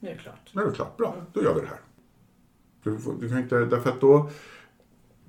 [0.00, 0.50] Nu är det klart.
[0.52, 0.96] nu är det klart.
[0.96, 1.80] Bra, då gör vi det här.
[2.82, 4.30] Du, du kan inte, därför att då,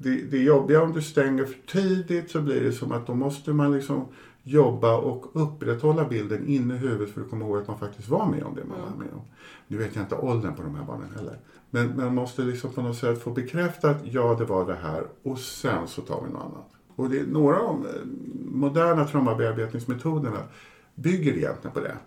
[0.01, 3.15] det, det är jobbiga om du stänger för tidigt så blir det som att då
[3.15, 4.05] måste man liksom
[4.43, 8.25] jobba och upprätthålla bilden inne i huvudet för att komma ihåg att man faktiskt var
[8.25, 9.21] med om det man var med om.
[9.67, 11.39] Nu vet jag inte åldern på de här barnen heller.
[11.69, 15.39] Men man måste liksom på något sätt få bekräftat, ja det var det här och
[15.39, 16.71] sen så tar vi något annat.
[16.95, 18.05] Och det är några av de eh,
[18.51, 20.39] moderna traumabearbetningsmetoderna
[20.95, 21.97] bygger egentligen på det.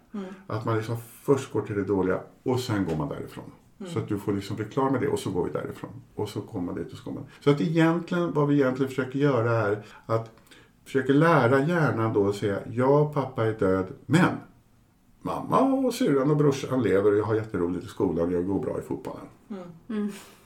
[0.46, 3.52] Att man liksom först går till det dåliga och sen går man därifrån.
[3.87, 5.90] Så att du får liksom bli klar med det och så går vi därifrån.
[6.14, 7.29] Och så kommer man dit och så kommer man.
[7.40, 10.31] Så att egentligen, vad vi egentligen försöker göra är att
[10.85, 14.37] försöka lära hjärnan då att säga ja, pappa är död, men
[15.23, 18.61] mamma och syrran och brorsan lever och jag har jätteroligt i skolan och jag går
[18.61, 19.27] bra i fotbollen.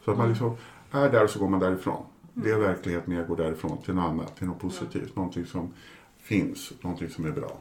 [0.05, 0.57] Så att man liksom
[0.91, 2.03] är där och så går man därifrån.
[2.35, 5.73] Det är verkligheten, jag går därifrån till något annat, till något positivt, någonting som
[6.19, 7.59] finns, någonting som är bra.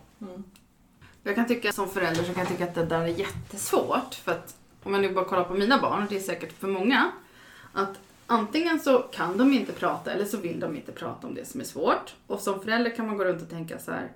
[1.23, 4.13] Jag kan tycka som förälder så kan jag tycka att det där är jättesvårt.
[4.13, 6.67] För att om jag nu bara kollar på mina barn, och det är säkert för
[6.67, 7.11] många,
[7.73, 11.45] att antingen så kan de inte prata eller så vill de inte prata om det
[11.45, 12.15] som är svårt.
[12.27, 14.11] Och som förälder kan man gå runt och tänka så här.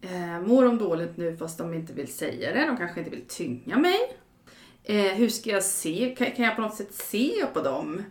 [0.00, 2.66] Eh, mår de dåligt nu fast de inte vill säga det?
[2.66, 3.98] De kanske inte vill tynga mig.
[4.84, 6.14] Eh, hur ska jag se?
[6.18, 8.02] Kan, kan jag på något sätt se på dem?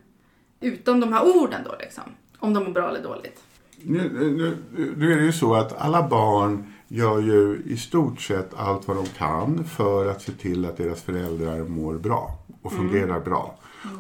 [0.59, 2.03] Utan de här orden då liksom.
[2.39, 3.43] Om de mår bra eller dåligt.
[3.81, 4.57] Nu, nu,
[4.97, 8.97] nu är det ju så att alla barn gör ju i stort sett allt vad
[8.97, 13.55] de kan för att se till att deras föräldrar mår bra och fungerar bra.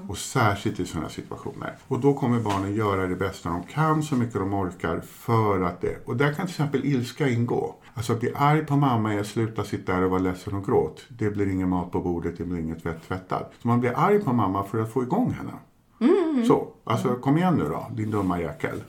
[0.07, 1.77] Och särskilt i sådana situationer.
[1.87, 5.81] Och då kommer barnen göra det bästa de kan så mycket de orkar för att
[5.81, 6.07] det...
[6.07, 7.75] Och där kan till exempel ilska ingå.
[7.93, 10.65] Alltså att bli arg på mamma är att sluta sitta där och vara ledsen och
[10.65, 11.05] gråt.
[11.09, 13.53] Det blir ingen mat på bordet, det blir inget tvätt tvättat.
[13.61, 15.53] Så man blir arg på mamma för att få igång henne.
[16.47, 18.83] Så, alltså kom igen nu då, din dumma jäkel.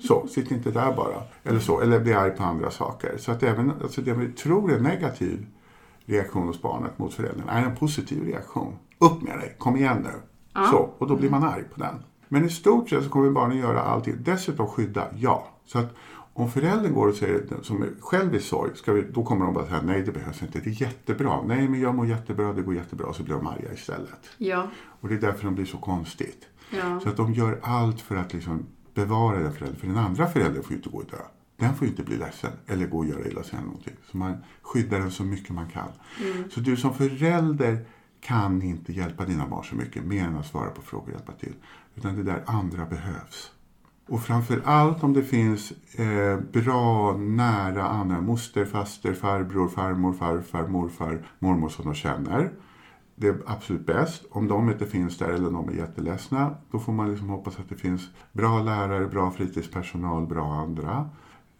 [0.00, 1.22] Så, sitt inte där bara.
[1.42, 3.16] Eller så, eller bli arg på andra saker.
[3.18, 5.46] Så att även alltså det vi tror är en negativ
[6.04, 8.76] reaktion hos barnet mot föräldrarna är en positiv reaktion.
[8.98, 10.20] Upp med dig, kom igen nu.
[10.70, 11.94] Så, och då blir man arg på den.
[12.28, 14.14] Men i stort sett så kommer barnen göra allting.
[14.18, 15.46] Dessutom skydda, ja.
[15.64, 15.94] Så att
[16.38, 19.54] om föräldern går och säger som är själv i sorg, ska vi, då kommer de
[19.54, 21.42] bara säga nej det behövs inte, det är jättebra.
[21.46, 23.12] Nej men jag mår jättebra, det går jättebra.
[23.12, 24.30] Så blir de arga istället.
[24.38, 24.70] Ja.
[25.00, 26.46] Och det är därför de blir så konstigt.
[26.70, 27.00] Ja.
[27.00, 29.80] Så att de gör allt för att liksom bevara den föräldern.
[29.80, 31.16] För den andra föräldern får ju inte gå och dö.
[31.56, 33.94] Den får ju inte bli ledsen eller gå och göra illa sig någonting.
[34.10, 35.88] Så man skyddar den så mycket man kan.
[36.50, 37.86] Så du som förälder
[38.20, 41.32] kan inte hjälpa dina barn så mycket mer än att svara på frågor och hjälpa
[41.32, 41.54] till.
[41.94, 43.52] Utan det är där andra behövs.
[44.08, 50.66] Och framför allt om det finns eh, bra, nära andra, moster, faster, farbror, farmor, farfar,
[50.66, 52.52] morfar, mormor som de känner.
[53.14, 54.24] Det är absolut bäst.
[54.30, 57.68] Om de inte finns där eller de är jätteledsna, då får man liksom hoppas att
[57.68, 61.10] det finns bra lärare, bra fritidspersonal, bra andra.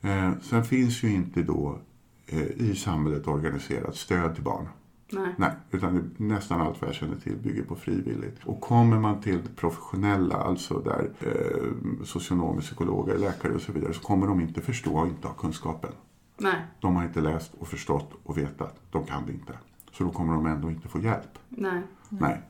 [0.00, 1.78] Eh, sen finns ju inte då
[2.26, 4.68] eh, i samhället organiserat stöd till barn.
[5.10, 5.34] Nej.
[5.38, 8.44] Nej, utan nästan allt vad jag känner till bygger på frivilligt.
[8.44, 13.94] Och kommer man till det professionella, alltså där eh, socionomer, psykologer, läkare och så vidare,
[13.94, 15.90] så kommer de inte förstå och inte ha kunskapen.
[16.38, 16.64] Nej.
[16.80, 18.80] De har inte läst och förstått och vetat.
[18.90, 19.52] De kan det inte.
[19.92, 21.38] Så då kommer de ändå inte få hjälp.
[21.48, 21.82] Nej.
[22.08, 22.42] Nej.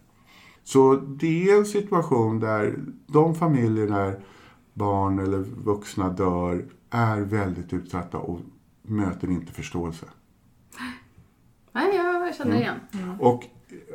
[0.64, 4.20] Så det är en situation där de familjer där
[4.74, 8.40] barn eller vuxna dör är väldigt utsatta och
[8.82, 10.06] möter inte förståelse.
[11.76, 12.74] Nej, jag känner igen.
[13.20, 13.44] Och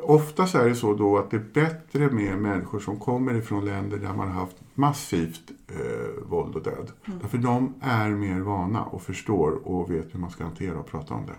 [0.02, 3.96] oftast är det så då att det är bättre med människor som kommer ifrån länder
[3.96, 5.76] där man har haft massivt eh,
[6.28, 6.90] våld och död.
[7.04, 11.14] Därför de är mer vana och förstår och vet hur man ska hantera och prata
[11.14, 11.34] om det.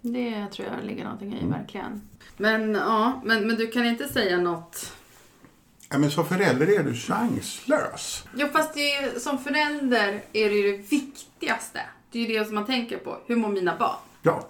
[0.00, 2.02] Det tror jag ligger någonting i, verkligen.
[2.36, 4.92] Men ja, men, men du kan inte säga något.
[5.90, 8.24] Ja, men som förälder är du chanslös.
[8.36, 11.80] Jo, fast det är, ju- som förälder är det ju det viktigaste.
[12.10, 13.16] Det är ju det som man tänker på.
[13.26, 13.96] Hur mår mina barn?
[14.22, 14.48] Ja,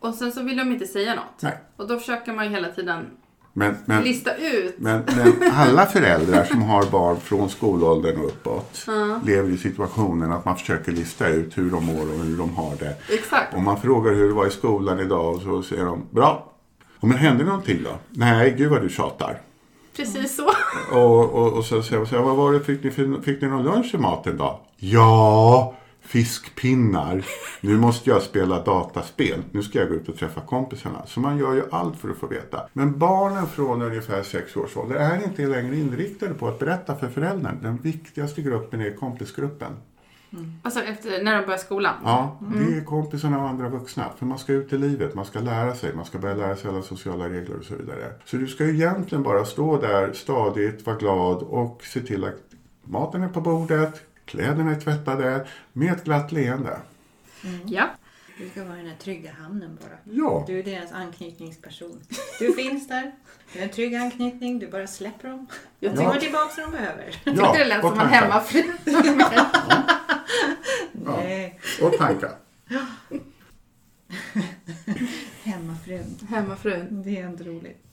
[0.00, 1.42] Och sen så vill de inte säga något.
[1.42, 1.58] nej.
[1.76, 3.06] Och då försöker man ju hela tiden
[3.52, 4.74] Men, men, lista ut.
[4.78, 8.86] men, men alla föräldrar som har barn från skolåldern och uppåt
[9.24, 12.76] lever i situationen att man försöker lista ut hur de mår och hur de har
[12.78, 12.94] det.
[13.14, 13.54] Exakt.
[13.54, 16.52] Om man frågar hur det var i skolan idag och så säger de bra.
[17.00, 17.90] Och men hände någonting då?
[18.10, 19.40] Nej, gud vad du tjatar.
[19.96, 20.50] Precis så.
[20.98, 22.90] Och, och, och så säger jag, vad var det, fick ni,
[23.22, 24.60] fick ni någon lunch i maten då?
[24.76, 25.74] Ja,
[26.08, 27.24] fiskpinnar.
[27.60, 29.42] Nu måste jag spela dataspel.
[29.52, 31.06] Nu ska jag gå ut och träffa kompisarna.
[31.06, 32.68] Så man gör ju allt för att få veta.
[32.72, 37.08] Men barnen från ungefär sex års ålder är inte längre inriktade på att berätta för
[37.08, 37.58] föräldern.
[37.62, 39.72] Den viktigaste gruppen är kompisgruppen.
[40.62, 41.94] Alltså efter, när de börjar skolan.
[42.04, 44.04] Ja, det är kompisarna och andra vuxna.
[44.18, 46.70] För man ska ut i livet, man ska lära sig, man ska börja lära sig
[46.70, 48.12] alla sociala regler och så vidare.
[48.24, 52.34] Så du ska ju egentligen bara stå där stadigt, vara glad och se till att
[52.84, 56.78] maten är på bordet, kläderna är tvättade, med ett glatt leende.
[57.66, 57.88] Ja.
[58.38, 59.98] Du ska vara den här trygga hamnen bara.
[60.16, 62.00] Ja, Du är deras anknytningsperson.
[62.38, 63.12] Du finns där.
[63.52, 64.58] Du är en trygg anknytning.
[64.58, 65.46] Du bara släpper dem.
[65.80, 66.20] De Jag kommer Ja.
[66.20, 67.04] tillbaka när de behöver.
[67.24, 68.62] Jag tyckte det lät som en hemmafru.
[70.92, 71.60] Nej.
[71.82, 72.32] Och tankar.
[75.44, 76.18] Hemmafrun.
[76.28, 77.02] Hemmafrun.
[77.04, 77.84] Det är ändå roligt.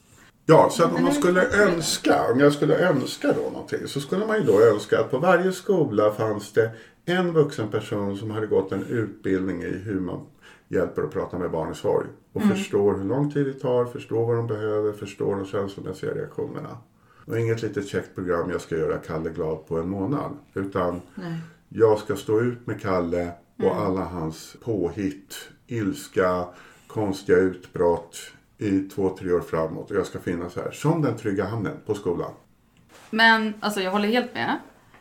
[0.46, 4.26] Ja, så att om man skulle önska, om jag skulle önska då någonting så skulle
[4.26, 6.72] man ju då önska att på varje skola fanns det
[7.06, 10.26] en vuxen person som hade gått en utbildning i hur man
[10.68, 12.08] hjälper och pratar med barn i sorg.
[12.34, 16.78] Och förstår hur lång tid det tar, förstår vad de behöver, förstår de känslomässiga reaktionerna.
[17.26, 20.32] Och inget litet käckt program jag ska göra Kalle glad på en månad.
[20.54, 21.38] Utan Nej.
[21.70, 23.32] jag ska stå ut med Kalle
[23.64, 25.36] och alla hans påhitt,
[25.68, 26.46] ilska,
[26.88, 28.18] konstiga utbrott
[28.58, 29.92] i två, tre år framåt.
[29.92, 32.32] Och jag ska finnas här som den trygga hamnen på skolan.
[33.10, 34.60] Men alltså jag håller helt med.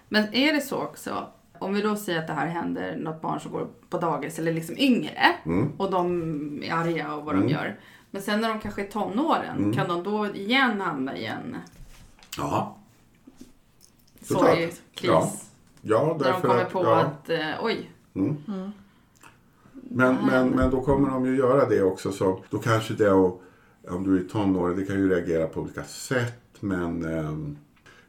[0.09, 1.27] Men är det så också,
[1.59, 4.53] om vi då säger att det här händer något barn som går på dagis eller
[4.53, 5.73] liksom yngre Mm.
[5.77, 7.79] och de är arga och vad de gör.
[8.11, 9.73] Men sen när de kanske är tonåren, Mm.
[9.73, 11.57] kan de då igen hamna i en
[12.39, 12.77] Ja.
[14.23, 14.83] Sorgkris?
[15.01, 15.33] Ja.
[15.83, 17.01] Ja, Där de därför kommer att, på ja.
[17.01, 18.37] att, eh, oj, Mm.
[19.73, 22.13] Men, men, men då kommer de ju göra det också.
[22.13, 23.41] Så då kanske det att
[23.89, 27.57] om du är tonåring, det kan ju reagera på olika sätt men ehm,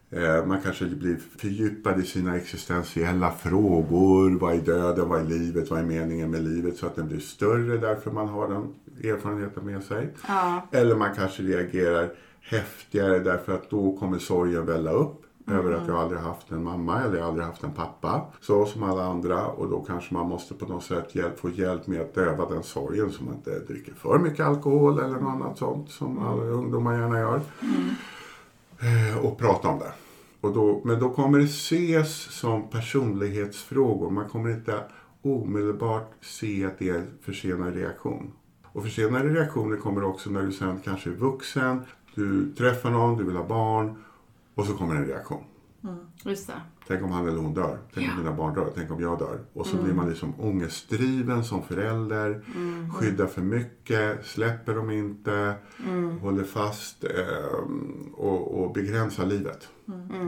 [0.10, 4.40] eh, man kanske blir fördjupad i sina existentiella frågor.
[4.40, 5.10] Vad är döden?
[5.10, 5.70] Vad är livet?
[5.70, 6.78] Vad är meningen med livet?
[6.78, 8.74] Så att den blir större därför man har den
[9.12, 10.14] erfarenheten med sig.
[10.28, 10.68] Ja.
[10.72, 12.10] Eller man kanske reagerar
[12.42, 15.25] häftigare därför att då kommer sorgen välla upp.
[15.48, 18.22] Över att jag aldrig haft en mamma eller jag aldrig haft en pappa.
[18.42, 19.48] Så som alla andra.
[19.48, 22.64] Och då kanske man måste på något sätt hjälp, få hjälp med att döva den
[22.64, 23.12] sorgen.
[23.12, 27.20] Så man inte dricker för mycket alkohol eller något annat sånt som alla ungdomar gärna
[27.20, 27.42] gör.
[28.80, 29.94] Eh, och prata om det.
[30.42, 34.10] Och då, men då kommer det ses som personlighetsfrågor.
[34.10, 34.84] Man kommer inte
[35.22, 38.32] omedelbart se att det är en försenad reaktion.
[38.64, 41.82] Och försenade reaktioner kommer också när du sen kanske är vuxen,
[42.16, 43.96] du träffar någon, du vill ha barn
[44.56, 45.44] och så kommer en reaktion.
[46.24, 46.62] Just det.
[46.88, 47.78] Tänk om han eller hon dör.
[47.94, 48.72] Tänk om mina barn dör.
[48.76, 49.40] Tänk om jag dör.
[49.54, 52.44] Och så blir man liksom ångestdriven som förälder.
[52.94, 54.26] Skyddar för mycket.
[54.26, 55.56] Släpper dem inte.
[56.22, 57.04] Håller fast.
[57.04, 57.60] Eh,
[58.14, 59.70] och, och begränsar livet.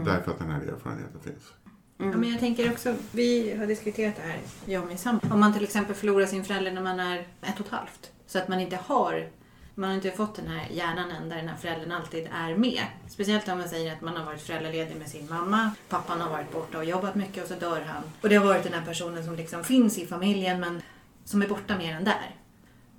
[0.06, 1.54] Därför att den här erfarenheten finns.
[1.98, 5.34] Ja, men jag tänker också, vi har diskuterat det här, jag och min sambo.
[5.34, 8.12] Om man till exempel förlorar sin förälder när man är ett och ett halvt.
[8.28, 9.30] Så att man inte har,
[9.78, 12.84] man har inte fått den här hjärnan än där den här föräldern alltid är med.
[13.08, 15.72] Speciellt om man säger att man har varit föräldraledig med sin mamma.
[15.90, 18.04] Pappan har varit borta och jobbat mycket och så dör han.
[18.22, 20.82] Och det har varit den här personen som liksom finns i familjen men
[21.26, 22.36] som är borta mer än där.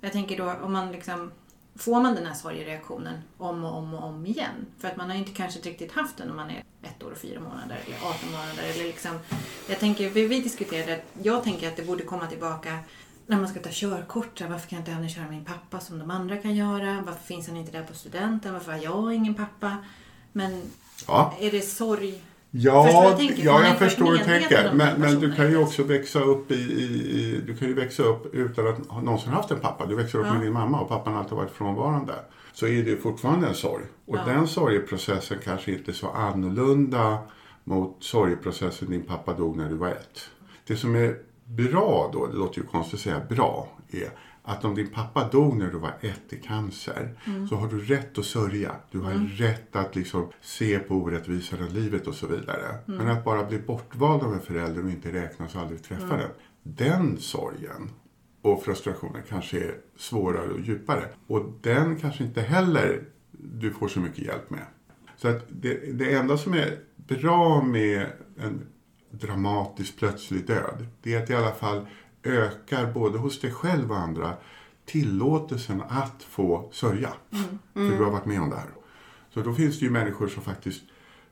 [0.01, 1.31] Jag tänker då om man liksom
[1.79, 4.65] Får man den här sorgereaktionen om och om och om igen?
[4.79, 7.11] För att man har ju inte kanske riktigt haft den om man är ett år
[7.11, 8.63] och fyra månader eller 18 månader.
[8.63, 9.19] Eller liksom,
[9.69, 12.79] jag tänker, vi, vi diskuterade att jag tänker att det borde komma tillbaka
[13.29, 14.41] när man ska ta körkort.
[14.49, 17.03] Varför kan inte han köra min pappa som de andra kan göra?
[17.05, 18.53] Varför finns han inte där på studenten?
[18.53, 19.77] Varför har jag ingen pappa?
[20.33, 20.61] Men
[21.07, 21.33] Ja.
[21.39, 22.23] är det sorg?
[22.51, 23.45] Ja, Förstår jag tänker?
[23.45, 24.73] Ja jag förstår hur du tänker.
[24.73, 28.33] Men, men du kan ju också växa upp i, i, du kan ju växa upp
[28.35, 29.85] utan att någonsin haft en pappa.
[29.85, 30.33] Du växer upp Ja.
[30.33, 32.13] med din mamma och pappan har alltid varit frånvarande.
[32.53, 33.83] Så är det fortfarande en sorg.
[34.05, 34.25] Och Ja.
[34.25, 37.17] den sorgeprocessen kanske inte är så annorlunda
[37.63, 40.19] mot sorgeprocessen din pappa dog när du var ett.
[40.67, 41.15] Det som är
[41.49, 44.09] bra då, det låter ju konstigt att säga bra, är
[44.43, 47.19] att om din pappa dog när du var ett i cancer
[47.49, 48.75] så har du rätt att sörja.
[48.91, 52.77] Du har rätt att liksom se på orättvisorna i livet och så vidare.
[52.85, 56.29] Men att bara bli bortvald av en förälder och inte räknas och aldrig träffa den.
[56.63, 57.89] Den sorgen
[58.41, 61.03] och frustrationen kanske är svårare och djupare.
[61.27, 64.65] Och den kanske inte heller du får så mycket hjälp med.
[65.17, 68.67] Så att det, det enda som är bra med en
[69.11, 71.87] dramatisk plötslig död, det är att i alla fall
[72.23, 74.33] ökar både hos dig själv och andra
[74.85, 77.13] tillåtelsen att få sörja.
[77.73, 78.69] För du har varit med om det här.
[79.33, 80.81] Så då finns det ju människor som faktiskt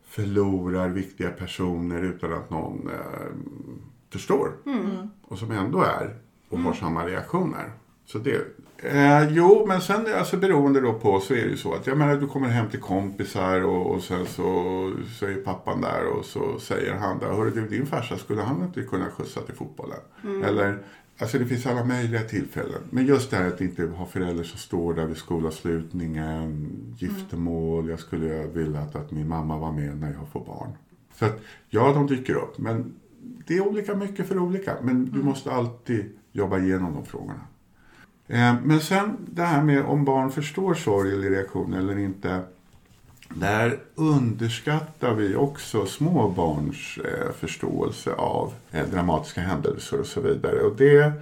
[0.04, 3.32] förlorar viktiga personer utan att någon eh,
[4.10, 4.52] förstår.
[5.22, 6.18] Och som ändå är
[6.50, 7.72] och har samma reaktioner.
[8.06, 8.46] Så det,
[8.78, 11.98] eh, jo, men sen alltså beroende då på så är det ju så att jag
[11.98, 14.44] menar du kommer hem till kompisar och, och sen så,
[15.20, 18.64] så är pappan där och så säger han där, hörru du din farsa skulle han
[18.64, 20.00] inte kunna skjutsa till fotbollen?
[20.44, 20.78] Eller,
[21.18, 22.82] alltså det finns alla möjliga tillfällen.
[22.90, 28.00] Men just det här att inte ha föräldrar som står där vid skolavslutningen, giftermål, jag
[28.00, 30.70] skulle vilja att, att min mamma var med när jag får barn.
[31.16, 32.94] Så att ja, de dyker upp, men
[33.48, 34.76] det är olika mycket för olika.
[34.82, 37.42] Men du måste alltid jobba igenom de frågorna.
[38.28, 42.42] Eh, men sen det här med om barn förstår sorg eller reaktion eller inte.
[43.30, 50.60] Där underskattar vi också små barns eh, förståelse av eh, dramatiska händelser och så vidare.
[50.60, 51.14] Och det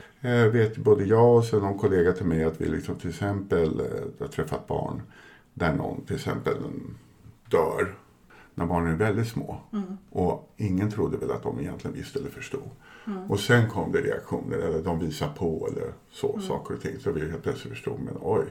[0.52, 3.82] vet både jag och sen någon kollega till mig att vi liksom till exempel
[4.20, 5.02] har träffat barn
[5.54, 6.56] där någon till exempel
[7.50, 7.96] dör
[8.56, 9.62] när barnen är väldigt små.
[10.10, 12.70] Och ingen trodde väl att de egentligen visste eller förstod.
[13.30, 17.00] Och sen kom det reaktioner, eller de visade på eller så, saker och ting.
[17.00, 18.46] Så vi helt plötsligt förstod, men oj,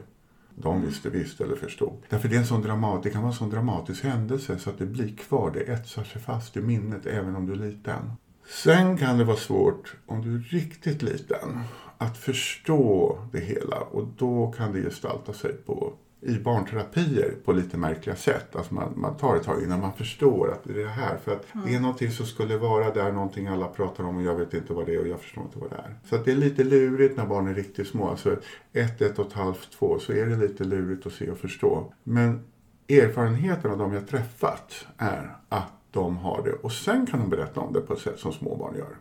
[0.55, 1.93] de visste visst eller förstod.
[2.09, 4.79] Därför det, är en sån dramat, det kan vara en sån dramatisk händelse så att
[4.79, 8.13] det blir kvar, det etsar sig fast i minnet även om du är liten.
[8.47, 11.61] Sen kan det vara svårt, om du är riktigt liten,
[11.99, 13.81] att förstå det hela.
[13.81, 15.93] Och då kan det gestalta sig på
[16.27, 18.57] i barnterapier på lite märkliga sätt.
[18.57, 21.17] Alltså man, man tar ett tag innan man förstår att det är det här.
[21.17, 24.35] För att det är någonting som skulle vara där, någonting alla pratar om och jag
[24.35, 25.95] vet inte vad det är och jag förstår inte vad det är.
[26.05, 28.09] Så det är lite lurigt när barn är riktigt små.
[28.09, 28.37] Alltså
[28.73, 31.93] ett, ett och ett halvt, två så är det lite lurigt att se och förstå.
[32.03, 32.45] Men
[32.89, 36.53] erfarenheten av de jag träffat är att de har det.
[36.53, 38.97] Och sen kan de berätta om det på ett sätt som små barn gör.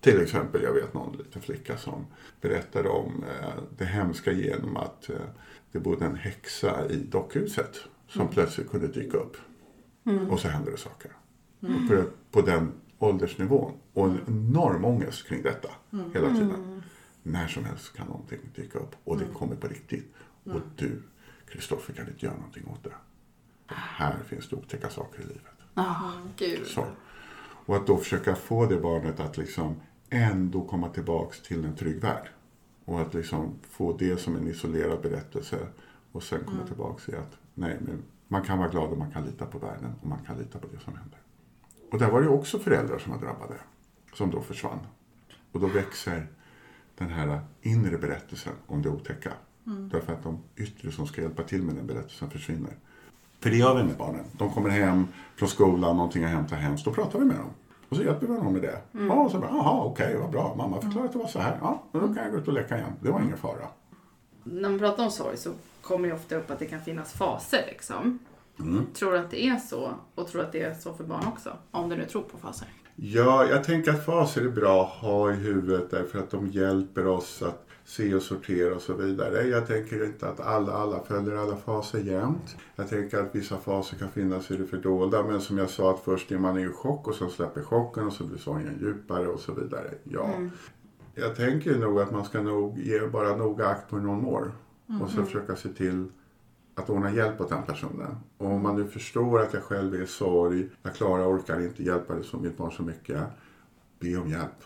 [0.00, 2.06] Till exempel, jag vet någon liten flicka som
[2.40, 3.48] berättade om eh,
[3.78, 5.16] det hemska genom att eh,
[5.72, 7.76] det bodde en häxa i dockhuset
[8.08, 9.36] som plötsligt kunde dyka upp.
[10.30, 11.10] Och så hände det saker.
[11.60, 13.72] Och på, på den åldersnivån.
[13.92, 15.68] Och en enorm ångest kring detta
[16.14, 16.82] hela tiden.
[17.22, 20.14] När som helst kan någonting dyka upp och det kommer på riktigt.
[20.44, 21.02] Och du
[21.48, 22.94] Kristoffer kan inte göra någonting åt det.
[23.66, 25.52] Här finns det otäcka saker i livet.
[25.74, 26.66] Ja, gud.
[26.66, 26.86] Så.
[27.66, 32.00] Och att då försöka få det barnet att liksom ändå komma tillbaks till en trygg
[32.00, 32.28] värld.
[32.86, 35.58] Och att liksom få det som en isolerad berättelse
[36.12, 36.66] och sen komma Mm.
[36.66, 39.92] tillbaks i att nej, men man kan vara glad och man kan lita på världen
[40.00, 41.18] och man kan lita på det som händer.
[41.92, 43.54] Och där var det också föräldrar som var drabbade,
[44.14, 44.78] som då försvann.
[45.52, 46.26] Och då växer
[46.98, 49.32] den här inre berättelsen om det otäcka.
[49.64, 52.72] Därför att de yttre som ska hjälpa till med den berättelsen försvinner.
[53.40, 54.24] För det gör vi med barnen.
[54.32, 55.06] De kommer hem
[55.36, 56.84] från skolan, någonting har hänt hemskt.
[56.84, 57.50] Då pratar vi med dem.
[57.88, 58.80] Och så hjälper vi dem med det.
[58.92, 60.54] Ja, och så bara, jaha, okej, vad bra.
[60.56, 61.58] Mamma förklarade att det var så här.
[61.60, 62.92] Ja, då kan jag gå ut och leka igen.
[63.00, 63.68] Det var ingen fara.
[64.44, 65.50] När man pratar om sorg så
[65.82, 68.18] kommer ju ofta upp att det kan finnas faser liksom.
[68.58, 68.86] Mm.
[68.94, 69.90] Tror du att det är så?
[70.14, 71.50] Och tror du att det är så för barn också?
[71.70, 72.68] Om du nu tror på faser.
[72.96, 77.06] Ja, jag tänker att faser är bra att ha i huvudet därför att de hjälper
[77.06, 79.42] oss att se och sortera och så vidare.
[79.42, 82.56] Jag tänker inte att alla, alla följer alla faser jämt.
[82.76, 86.00] Jag tänker att vissa faser kan finnas i det fördolda men som jag sa att
[86.00, 89.40] först är man i chock och sen släpper chocken och så blir sorgen djupare och
[89.40, 89.94] så vidare.
[90.04, 90.30] Ja.
[91.14, 94.52] Jag tänker nog att man ska nog ge bara noga akt på hur någon mår
[95.02, 96.08] och så försöka se till
[96.74, 98.16] att ordna hjälp åt den personen.
[98.38, 101.82] Och om man nu förstår att jag själv är i sorg, jag klarar, orkar inte
[101.82, 103.22] hjälpa det som mitt barn så mycket.
[104.00, 104.64] Be om hjälp.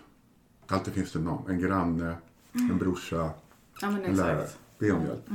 [0.67, 2.15] Alltid finns det någon, en granne,
[2.53, 3.31] en brorsa,
[3.81, 4.47] Ja en lärare.
[4.79, 5.29] Be om hjälp.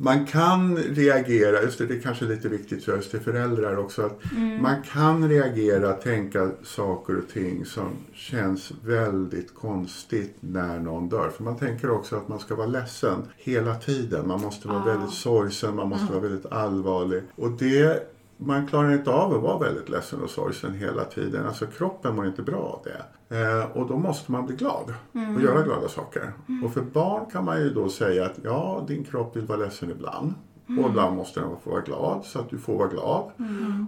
[0.00, 4.02] Man kan reagera, just det, det är kanske lite viktigt för just till föräldrar också,
[4.02, 4.20] att
[4.60, 11.30] man kan reagera, tänka saker och ting som känns väldigt konstigt när någon dör.
[11.30, 14.28] För man tänker också att man ska vara ledsen hela tiden.
[14.28, 17.22] Man måste vara väldigt sorgsen, man måste vara väldigt allvarlig.
[17.34, 21.46] Och det, man klarar inte av att vara väldigt ledsen och sorgsen hela tiden.
[21.46, 23.04] Alltså kroppen mår inte bra av det.
[23.36, 24.94] Eh, och då måste man bli glad
[25.36, 26.32] och göra glada saker.
[26.64, 29.90] Och för barn kan man ju då säga att ja, din kropp vill vara ledsen
[29.90, 30.34] ibland.
[30.68, 33.30] Och ibland måste den få vara glad så att du får vara glad.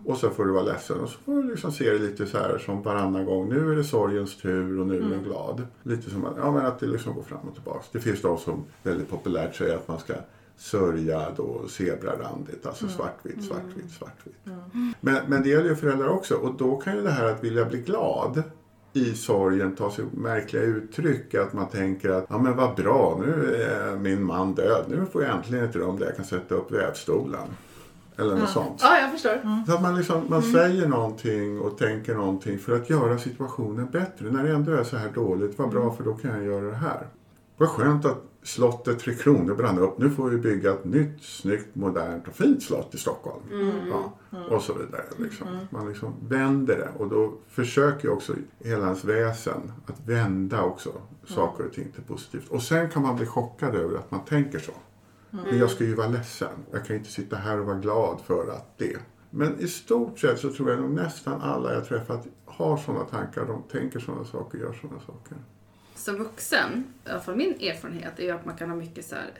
[0.04, 1.00] Och så får du vara ledsen.
[1.00, 3.48] Och så får du liksom se det lite så här som varannan gång.
[3.48, 5.66] Nu är det sorgens tur och nu är den glad.
[5.82, 7.84] Lite som att, ja, men att det liksom går fram och tillbaka.
[7.92, 10.14] Det finns de som väldigt populärt säger att man ska
[10.60, 12.66] sörja då zebrarandigt.
[12.66, 14.36] Alltså svartvitt, svartvitt, svartvitt.
[15.00, 16.34] Men, men det gäller ju föräldrar också.
[16.34, 18.42] Och då kan ju det här att vilja bli glad
[18.92, 21.34] i sorgen ta sig märkliga uttryck.
[21.34, 24.84] Att man tänker att ja men vad bra, nu är min man död.
[24.88, 27.48] Nu får jag äntligen ett rum där jag kan sätta upp vävstolen.
[28.16, 28.80] Eller något sånt.
[28.82, 29.64] Ja, jag förstår.
[29.66, 34.30] Så att man, liksom, man säger någonting och tänker någonting för att göra situationen bättre.
[34.30, 36.76] När det ändå är så här dåligt, vad bra för då kan jag göra det
[36.76, 37.06] här.
[37.60, 39.98] Vad skönt att slottet Tre Kronor brann upp.
[39.98, 43.42] Nu får vi bygga ett nytt, snyggt, modernt och fint slott i Stockholm.
[43.90, 44.12] Ja,
[44.50, 45.04] och så vidare.
[45.16, 45.46] Liksom.
[45.70, 50.92] Man liksom vänder det och då försöker också hela ens väsen att vända också
[51.24, 52.48] saker och ting till positivt.
[52.48, 54.72] Och sen kan man bli chockad över att man tänker så.
[55.30, 56.54] Men jag ska ju vara ledsen.
[56.70, 58.96] Jag kan inte sitta här och vara glad för att det.
[59.30, 63.46] Men i stort sett så tror jag nog nästan alla jag träffat har sådana tankar.
[63.46, 65.36] De tänker sådana saker, gör sådana saker.
[66.00, 69.14] Som vuxen, i alla fall min erfarenhet, är ju att man kan ha mycket så
[69.14, 69.30] här,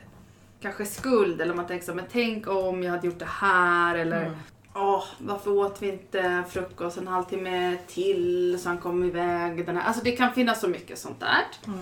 [0.61, 3.95] kanske skuld eller man tänker så här, men tänk om jag hade gjort det här
[3.95, 4.31] eller
[4.73, 9.65] Åh, varför åt vi inte frukost en halvtimme till så han kom iväg?
[9.65, 9.83] Den här.
[9.83, 11.73] Alltså det kan finnas så mycket sånt där.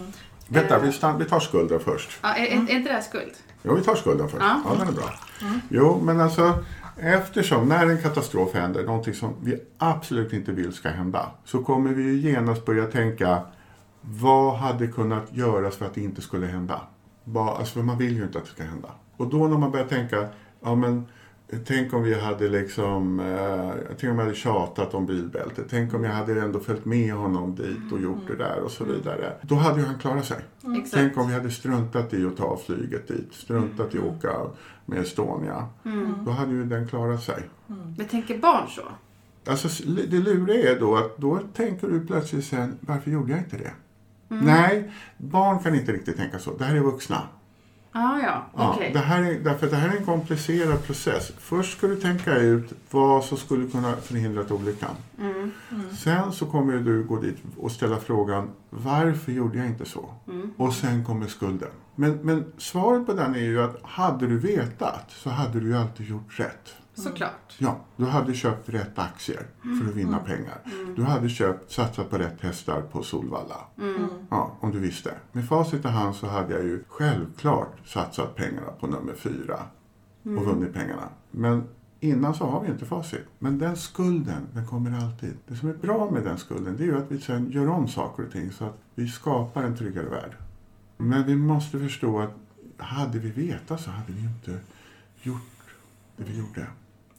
[0.48, 2.20] Vänta, vi, stann, vi tar skulden först.
[2.22, 3.34] Ja, är, är inte det här skuld?
[3.64, 4.44] Jo, vi tar skulden först.
[4.44, 4.62] Ja.
[4.66, 5.14] Ja, den är bra.
[5.70, 6.64] Jo, men alltså
[6.98, 11.94] eftersom när en katastrof händer, någonting som vi absolut inte vill ska hända, så kommer
[11.94, 13.42] vi ju genast börja tänka
[14.10, 16.82] vad hade kunnat göras för att det inte skulle hända?
[17.24, 18.90] Vad, alltså, för man vill ju inte att det ska hända.
[19.18, 20.28] Och då när man börjar tänka,
[20.62, 21.06] ja men
[21.66, 25.66] Tänk om vi hade liksom, eh, tänk om jag hade tjatat om bilbältet.
[25.70, 28.84] Tänk om jag hade ändå följt med honom dit och gjort det där och så
[28.84, 29.34] vidare.
[29.42, 30.38] Då hade ju han klarat sig.
[30.78, 30.94] Exakt.
[30.94, 33.34] Tänk om vi hade struntat i att ta flyget dit.
[33.34, 34.36] Struntat i att åka
[34.86, 35.68] med Estonia.
[36.26, 37.50] Då hade ju den klarat sig.
[37.98, 38.82] Men tänker barn så?
[39.52, 43.58] Alltså, det luriga är då att då tänker du plötsligt sen, varför gjorde jag inte
[43.58, 43.72] det?
[44.30, 46.58] Nej, barn kan inte riktigt tänka så.
[46.58, 47.28] Det här är vuxna.
[47.92, 48.92] Ah, ja, Ja, okej.
[48.94, 51.32] det, här är, därför det här är en komplicerad process.
[51.38, 54.96] Först ska du tänka ut vad som skulle kunna förhindra olyckan.
[55.20, 55.52] Mm.
[55.98, 60.10] Sen så kommer du gå dit och ställa frågan varför gjorde jag inte så?
[60.28, 60.54] Mm.
[60.58, 61.70] Och sen kommer skulden.
[61.96, 65.78] Men, men svaret på den är ju att hade du vetat så hade du ju
[65.78, 66.76] alltid gjort rätt.
[67.00, 67.56] Såklart.
[67.58, 70.62] Ja, du hade köpt rätt aktier för att vinna pengar.
[70.96, 73.66] Du hade köpt, satsat på rätt hästar på Solvalla.
[74.30, 75.14] Ja, om du visste.
[75.32, 79.60] Med facit i hand så hade jag ju självklart satsat pengarna på nummer fyra
[80.24, 81.10] och vunnit pengarna.
[81.32, 81.64] Men
[82.00, 83.26] innan så har vi inte facit.
[83.40, 85.38] Men den skulden, den kommer alltid.
[85.48, 87.88] Det som är bra med den skulden, det är ju att vi sen gör om
[87.88, 90.38] saker och ting så att vi skapar en tryggare värld.
[90.98, 92.34] Men vi måste förstå att
[92.78, 94.60] hade vi vetat så hade vi inte
[95.22, 95.42] gjort
[96.18, 96.68] det vi gjorde.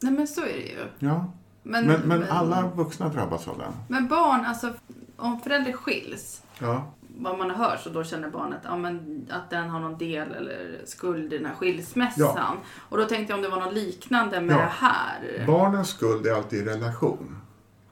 [0.03, 0.87] Nej men så är det ju.
[0.99, 1.33] Ja,
[1.63, 3.73] Men, men, men alla vuxna drabbas av den.
[3.89, 4.73] men barn, alltså
[5.17, 9.51] om föräldrar skiljs, Ja, vad man har hört så då känner barnet ja, men, att
[9.51, 12.57] den har någon del eller skuld i den här skilsmässan.
[12.89, 14.59] Och då tänkte jag om det var något liknande med Ja.
[14.61, 15.45] det här.
[15.47, 17.37] barnens skuld är alltid i relation.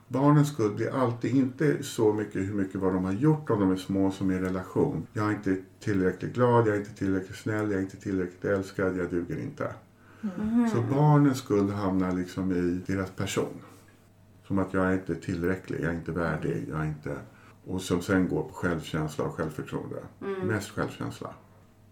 [0.09, 3.73] Barnens skuld blir alltid inte så mycket hur mycket vad de har gjort om de
[3.73, 5.07] är små som i relation.
[5.13, 8.97] Jag är inte tillräckligt glad, jag är inte tillräckligt snäll, jag är inte tillräckligt älskad,
[8.97, 9.73] jag duger inte.
[10.21, 10.69] Mhm.
[10.73, 13.63] Så barnens skuld hamnar liksom i deras person.
[14.47, 17.17] Som att jag är inte tillräcklig, jag är inte värdig, jag är inte...
[17.67, 19.97] Och som sen går på självkänsla och självförtroende.
[20.45, 21.31] Mest självkänsla.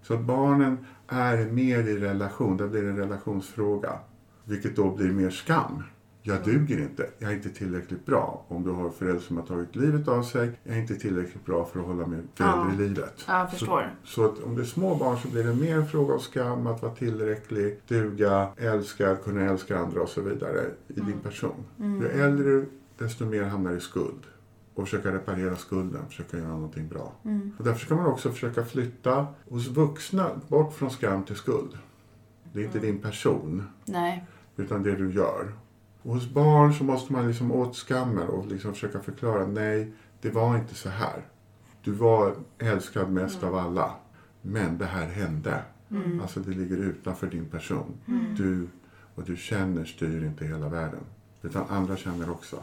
[0.02, 3.98] Så att barnen är mer i relation, det blir en relationsfråga.
[4.44, 5.82] Vilket då blir mer skam.
[6.28, 8.44] Jag duger inte, jag är inte tillräckligt bra.
[8.48, 11.64] Om du har föräldrar som har tagit livet av sig, jag är inte tillräckligt bra
[11.64, 12.72] för att hålla min förälder Ja.
[12.74, 13.24] i livet.
[13.28, 13.94] Ja, jag förstår.
[14.04, 16.20] Så, så att om det är små barn så blir det mer en fråga om
[16.20, 21.64] skam, att vara tillräcklig, duga, älska, kunna älska andra och så vidare i din person.
[21.76, 22.68] Ju äldre du,
[22.98, 24.20] desto mer hamnar i skuld.
[24.74, 27.12] Och försöka reparera skulden, försöka göra någonting bra.
[27.58, 31.78] Och därför ska man också försöka flytta hos vuxna bort från skam till skuld.
[32.52, 34.24] Det är inte din person, Nej.
[34.56, 35.52] utan det du gör.
[36.06, 40.30] Och hos barn så måste man liksom åt skammen och liksom försöka förklara, nej, det
[40.30, 41.24] var inte så här.
[41.82, 43.94] Du var älskad mest av alla.
[44.42, 45.62] Men det här hände.
[46.22, 47.98] Alltså det ligger utanför din person.
[48.36, 48.68] Du
[49.14, 51.00] och du känner styr inte hela världen.
[51.42, 52.56] Utan andra känner också.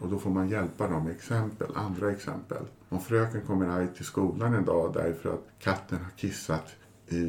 [0.00, 2.62] Och då får man hjälpa dem med exempel, andra exempel.
[2.88, 6.66] Om fröken kommer arg till skolan en dag därför att katten har kissat
[7.08, 7.22] i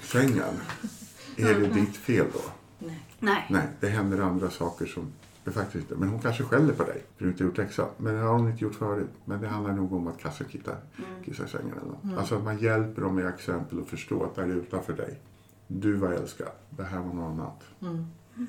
[0.00, 0.54] sängen.
[1.36, 2.59] Är det ditt fel då?
[3.20, 3.46] Nej.
[3.50, 3.68] Nej.
[3.80, 5.12] Det händer andra saker som
[5.44, 5.94] det faktiskt inte.
[5.94, 7.88] Men hon kanske skäller på dig för du inte gjort läxan.
[7.96, 9.10] Men det har hon inte gjort förut.
[9.24, 10.76] Men det handlar nog om att kassen kissar,
[11.24, 12.18] kissar i sängen eller något.
[12.18, 15.20] Alltså att man hjälper dem med exempel och förstå att det är utanför dig.
[15.66, 16.48] Du var älskad.
[16.70, 17.62] Det här var något annat.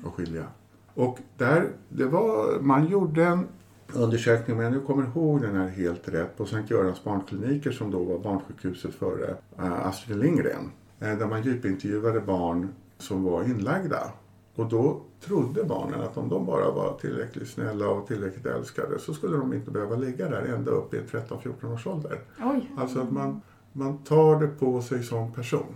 [0.04, 0.46] Och skilja.
[0.94, 3.46] Och där, det var, man gjorde en
[3.94, 7.90] undersökning, men jag nu kommer ihåg den här helt rätt, på Sankt Görans barnkliniker som
[7.90, 10.70] då var barnsjukhuset före äh, Astrid Lindgren.
[11.00, 12.68] Eh, där man djupintervjuade barn
[12.98, 14.12] som var inlagda.
[14.54, 19.14] Och då trodde barnen att om de bara var tillräckligt snälla och tillräckligt älskade så
[19.14, 22.20] skulle de inte behöva ligga där ända upp i 13-14 års ålder.
[22.40, 22.70] Oj.
[22.76, 23.40] Alltså att man,
[23.72, 25.74] man tar det på sig som person.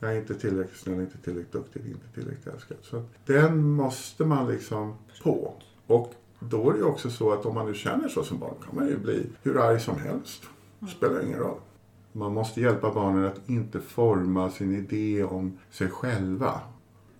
[0.00, 2.76] Jag är inte tillräckligt snäll, inte tillräckligt duktig, inte tillräckligt älskad.
[2.82, 5.54] Så den måste man liksom på.
[5.86, 8.54] Och då är det ju också så att om man nu känner så som barn
[8.66, 10.42] kan man ju bli hur arg som helst.
[10.78, 11.58] Det spelar ingen roll.
[12.12, 16.60] Man måste hjälpa barnen att inte forma sin idé om sig själva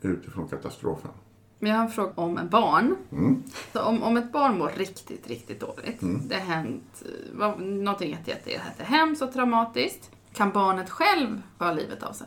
[0.09, 1.11] utifrån katastrofen.
[1.59, 2.97] Men jag har en fråga om barn.
[3.13, 3.43] Mm.
[3.73, 6.01] Så om, om ett barn mår riktigt, riktigt dåligt.
[6.29, 10.11] Det har hänt eh, vad- någonting jätte, jätte, jätte hemskt och traumatiskt.
[10.33, 12.27] Kan barnet själv ta livet av sig?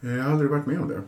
[0.00, 1.02] Jag har aldrig varit med om det.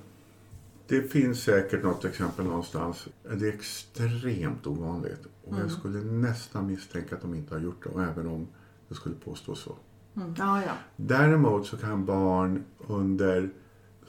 [0.88, 3.08] Det finns säkert något exempel någonstans.
[3.22, 5.26] Det är extremt ovanligt.
[5.44, 8.48] Och jag skulle nästan misstänka att de inte har gjort det, och även om
[8.88, 9.76] det skulle påstå så.
[10.14, 10.72] Ja, ja.
[10.96, 13.50] Däremot så kan barn under,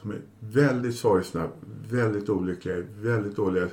[0.06, 1.48] som är väldigt sorgsna,
[1.90, 3.68] väldigt olyckliga, väldigt dåliga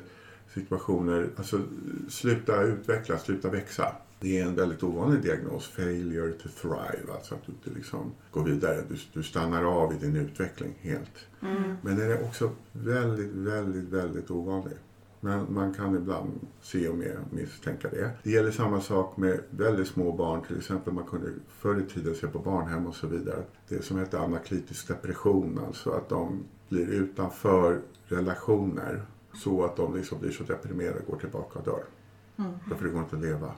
[0.54, 1.62] situationer, alltså
[2.10, 3.96] sluta utvecklas, sluta växa.
[4.20, 8.44] Det är en väldigt ovanlig diagnos, failure to thrive, alltså att du inte liksom går
[8.44, 11.28] vidare, du, du stannar av i din utveckling helt.
[11.82, 14.78] Men den är också väldigt, väldigt, väldigt ovanlig.
[15.24, 18.11] Men man kan ibland se och mer misstänka det.
[18.24, 20.41] Det gäller samma sak med väldigt små barn.
[20.47, 23.43] Till exempel man kunde förr i tiden se på barnhem och så vidare.
[23.67, 25.59] Det som heter anaklitisk depression.
[25.67, 29.05] Alltså att de blir utanför relationer.
[29.34, 31.84] Så att de liksom blir så deprimerade och går tillbaka och dör.
[32.69, 33.51] Därför det går inte att leva.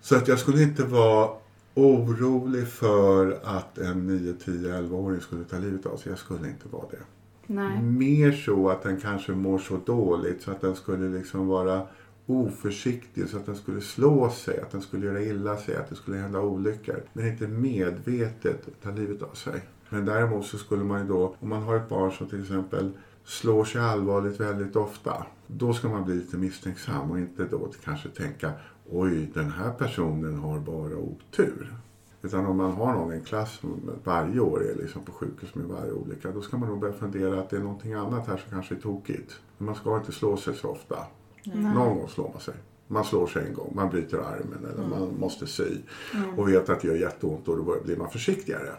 [0.00, 1.30] Så att jag skulle inte vara
[1.74, 6.12] orolig för att en 9, 10, 11-åring skulle ta livet av sig.
[6.12, 7.17] Jag skulle inte vara det.
[7.50, 7.82] Nej.
[7.82, 11.82] Mer så att den kanske mår så dåligt så att den skulle liksom vara
[12.26, 15.94] oförsiktig så att den skulle slå sig, att den skulle göra illa sig, att det
[15.94, 17.02] skulle hända olyckor.
[17.12, 19.60] Men inte medvetet ta livet av sig.
[19.88, 22.90] Men däremot så skulle man ju då, om man har ett barn som till exempel
[23.24, 25.26] slår sig allvarligt väldigt ofta.
[25.46, 28.52] Då ska man bli lite misstänksam och inte då kanske tänka
[28.90, 31.72] oj den här personen har bara otur.
[32.22, 33.60] Utan om man har någon en klass
[34.04, 36.30] varje år är liksom på sjukhus med varje olycka.
[36.30, 38.80] Då ska man nog börja fundera att det är någonting annat här som kanske är
[38.80, 39.40] tokigt.
[39.58, 40.96] Men man ska inte slå sig så ofta.
[41.44, 42.54] Någon gång slår man sig.
[42.86, 45.76] Man slår sig en gång, man bryter armen eller man måste sy.
[46.36, 48.70] Och vet att det gör jätteont och då blir man försiktigare.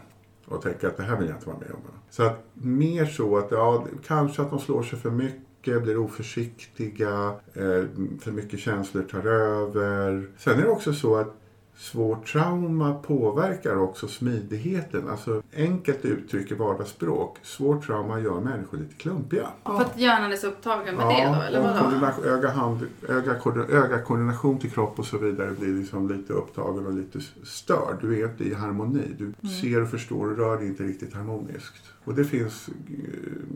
[0.46, 1.80] Och tänker att det här vill jag inte vara med om.
[2.10, 7.34] Så att mer så att ja, kanske att de slår sig för mycket, blir oförsiktiga,
[7.52, 7.84] eh,
[8.20, 10.30] för mycket känslor tar över.
[10.38, 11.39] Sen är det också så att
[11.80, 15.08] svårt trauma påverkar också smidigheten.
[15.08, 17.38] Alltså enkelt uttryck i vardagsspråk.
[17.42, 19.46] Svårt trauma gör människor lite klumpiga.
[19.64, 22.28] För att hjärnan är så upptagen med det då, eller vadå?
[22.28, 23.36] öga, hand, öga,
[23.68, 27.96] öga, koordination till kropp och så vidare blir liksom lite upptagen och lite störd.
[28.00, 29.16] Du är inte i harmoni.
[29.18, 31.92] Du ser och förstår och rör dig inte riktigt harmoniskt.
[32.04, 32.74] Och det finns eh,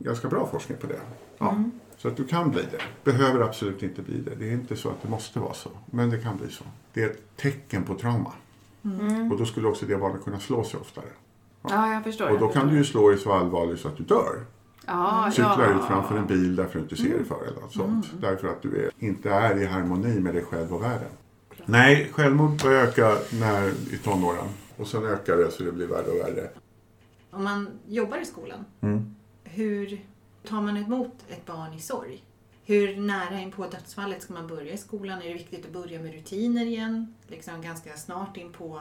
[0.03, 1.01] ganska bra forskning på det.
[1.39, 1.64] Ja.
[2.05, 3.11] Så att du kan bli det.
[3.13, 4.35] Behöver absolut inte bli det.
[4.35, 5.71] Det är inte så att det måste vara så.
[5.91, 6.65] Men det kan bli så.
[6.93, 8.33] Det är ett tecken på trauma.
[9.31, 11.05] Och då skulle också det barnet kunna slå sig oftare.
[11.63, 12.31] Ja, jag förstår.
[12.31, 14.45] Och då kan du ju slå dig så allvarligt så att du dör.
[14.87, 15.79] ja, Cyklar ja.
[15.79, 18.07] ut framför en bil därför du inte ser dig för eller något sånt.
[18.21, 21.11] Därför att du är, inte är i harmoni med dig själv och världen.
[21.67, 24.49] Nej, självmord börjar öka när, i tonåren.
[24.77, 26.49] Och sen ökar det så det blir värre och värre.
[27.31, 29.15] Om man jobbar i skolan, Mm.
[29.45, 30.01] hur
[30.49, 32.25] tar man emot ett barn i sorg?
[32.67, 35.23] Hur nära in på dödsfallet ska man börja i skolan?
[35.23, 37.15] Är det viktigt att börja med rutiner igen?
[37.27, 38.81] Liksom ganska snart in på...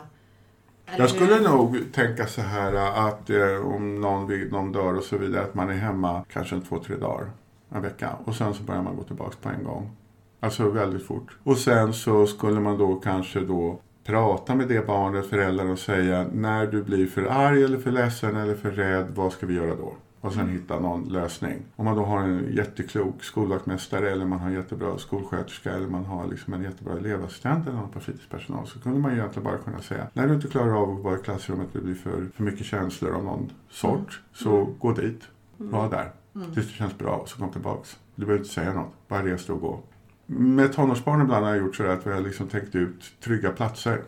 [0.85, 1.43] eller Jag skulle hur?
[1.43, 2.73] nog tänka så här
[3.07, 6.61] att eh, om någon, någon dör och så vidare att man är hemma kanske en
[6.61, 7.31] två, tre dagar,
[7.69, 8.17] en vecka.
[8.25, 9.91] Och sen så börjar man gå tillbaka på en gång.
[10.39, 11.37] Alltså väldigt fort.
[11.43, 16.27] Och sen så skulle man då kanske då prata med det barnet, föräldrar och säga
[16.33, 19.75] när du blir för arg eller för ledsen eller för rädd, vad ska vi göra
[19.75, 19.93] då?
[20.23, 21.59] Och sen hitta någon lösning.
[21.75, 26.05] Om man då har en jätteklok skolvaktmästare eller man har en jättebra skolsköterska eller man
[26.05, 29.81] har liksom en jättebra elevassistent eller någon på fritidspersonal så kunde man egentligen bara kunna
[29.81, 32.65] säga när du inte klarar av att vara i klassrummet det blir för, för mycket
[32.65, 35.21] känslor av någon sort så gå dit,
[35.57, 36.11] var där
[36.53, 37.97] tills det känns bra och så kom tillbaks.
[38.15, 39.79] Du behöver inte säga något, bara res dig och gå.
[40.25, 44.01] Med tonårsbarn ibland har jag gjort så att vi har liksom tänkt ut trygga platser.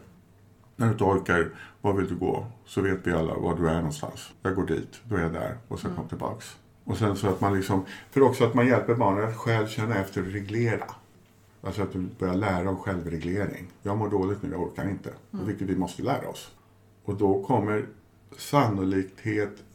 [0.76, 1.50] När du inte orkar,
[1.82, 2.46] var vill du gå?
[2.66, 4.32] Så vet vi alla var du är någonstans.
[4.42, 6.58] Jag går dit, då är jag där och sen kom tillbaks.
[6.84, 9.96] Och sen så att man liksom, för också att man hjälper barnen att själv känna
[9.96, 10.86] efter och reglera.
[11.62, 13.68] Alltså att du börjar lära om självreglering.
[13.84, 15.10] Jag mår dåligt nu, jag orkar inte.
[15.32, 16.52] Och vilket vi måste lära oss.
[17.06, 17.86] Och då kommer
[18.38, 19.20] sannolikt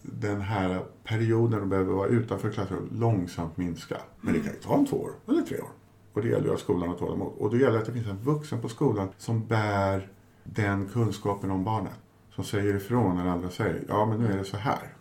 [0.02, 3.96] den här perioden de behöver vara utanför klassrummet långsamt minska.
[4.20, 5.70] Men det kan ju ta en två år eller tre år.
[6.12, 7.32] Och det gäller ju att skolan har tålamod.
[7.38, 10.08] Och då gäller det att det finns en vuxen på skolan som bär
[10.44, 11.92] den kunskapen om barnet.
[12.34, 14.94] Som säger ifrån när andra säger, ja men nu är det så här.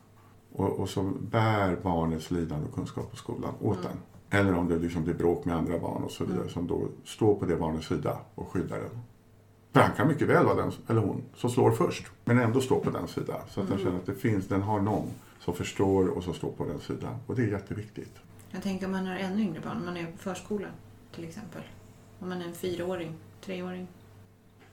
[0.52, 3.98] Och, och som bär barnets lidande och kunskap på skolan åt den.
[4.30, 6.50] Eller om det liksom blir bråk med andra barn och så vidare.
[6.50, 9.00] Som då står på det barnets sida och skyddar den.
[9.74, 12.08] För han kan mycket väl vara den, eller hon, som slår först.
[12.26, 13.42] Men ändå stå på den sidan.
[13.50, 15.08] Så att den känner att det finns, den har någon
[15.40, 17.16] som förstår och som står på den sidan.
[17.28, 18.16] Och det är jätteviktigt.
[18.52, 20.72] Jag tänker om man har ännu yngre barn, om man är på förskolan
[21.16, 21.62] till exempel.
[22.20, 23.88] Om man är en fyraåring, treåring.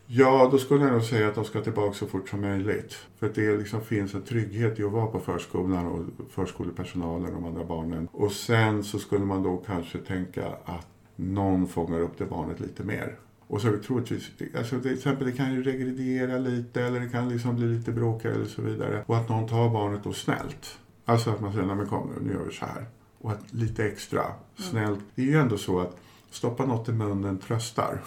[0.07, 2.97] Ja, då skulle jag nog säga att de ska tillbaka så fort som möjligt.
[3.19, 7.33] För att det liksom finns en trygghet i att vara på förskolan och förskolepersonalen och
[7.33, 8.09] de andra barnen.
[8.13, 10.87] Och sen så skulle man då kanske tänka att
[11.17, 13.17] någon fångar upp det barnet lite mer.
[13.47, 17.57] Och så troligtvis, alltså till exempel det kan ju regredera lite eller det kan liksom
[17.57, 19.05] bli lite bråkigare eller så vidare.
[19.07, 20.79] Och att någon tar barnet då snällt.
[21.05, 22.87] Alltså att man säger, nej men kom nu, nu gör vi så här.
[23.19, 24.23] Och att lite extra
[24.57, 25.01] snällt.
[25.15, 25.97] Det är ju ändå så att
[26.31, 28.01] stoppa något i munnen tröstar.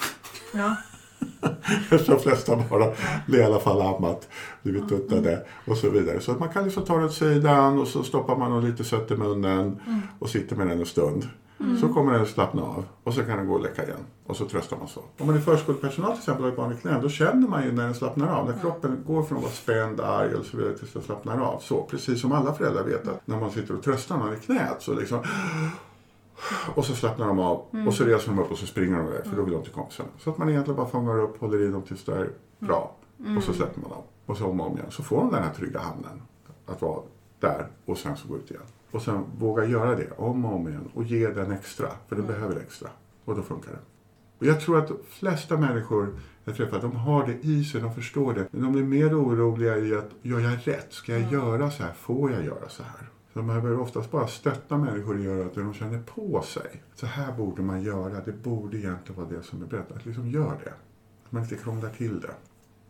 [0.53, 0.77] Ja.
[1.89, 2.93] De flesta bara
[3.27, 4.27] blir i alla fall ammat,
[4.61, 6.19] blivit tuttade och så vidare.
[6.19, 9.11] Så att man kan liksom ta det åt sidan och så stoppar man lite sött
[9.11, 9.79] i munnen
[10.19, 11.27] och sitter med den en stund.
[11.81, 14.05] Så kommer den slappna av och så kan den gå och leka igen.
[14.25, 14.99] Och så tröstar man så.
[15.17, 17.63] Om man är förskolepersonal till exempel och har ett barn i knä, då känner man
[17.63, 18.49] ju när den slappnar av.
[18.49, 21.59] När kroppen går från att vara spänd, arg och så vidare tills den slappnar av.
[21.59, 24.75] Så precis som alla föräldrar vet att när man sitter och tröstar någon i knät
[24.79, 25.19] så liksom
[26.75, 29.25] och så slappnar de av och så reser de upp och så springer de iväg
[29.25, 30.05] för då vill de till kompisen.
[30.17, 32.29] Så att man egentligen bara fångar upp, håller i dem tills det är
[32.59, 32.95] bra.
[33.37, 34.03] Och så släpper man dem.
[34.25, 34.91] Och så om och om igen.
[34.91, 36.21] Så får de den här trygga hamnen.
[36.65, 37.01] Att vara
[37.39, 38.63] där och sen så gå ut igen.
[38.91, 41.87] Och sen våga göra det om och om igen och ge den extra.
[42.07, 42.89] För den behöver extra.
[43.25, 43.79] Och då funkar det.
[44.39, 47.93] Och jag tror att de flesta människor jag träffar, de har det i sig, de
[47.93, 48.47] förstår det.
[48.51, 50.93] Men de blir mer oroliga i att, gör jag rätt?
[50.93, 51.93] Ska jag göra så här?
[51.93, 53.09] Får jag göra så här?
[53.33, 56.83] Så de behöver oftast bara stötta människor i att göra att de känner på sig.
[56.95, 59.91] Så här borde man göra, det borde egentligen vara det som är brett.
[59.91, 60.73] Att liksom gör det.
[61.25, 62.31] Att man inte krånglar till det.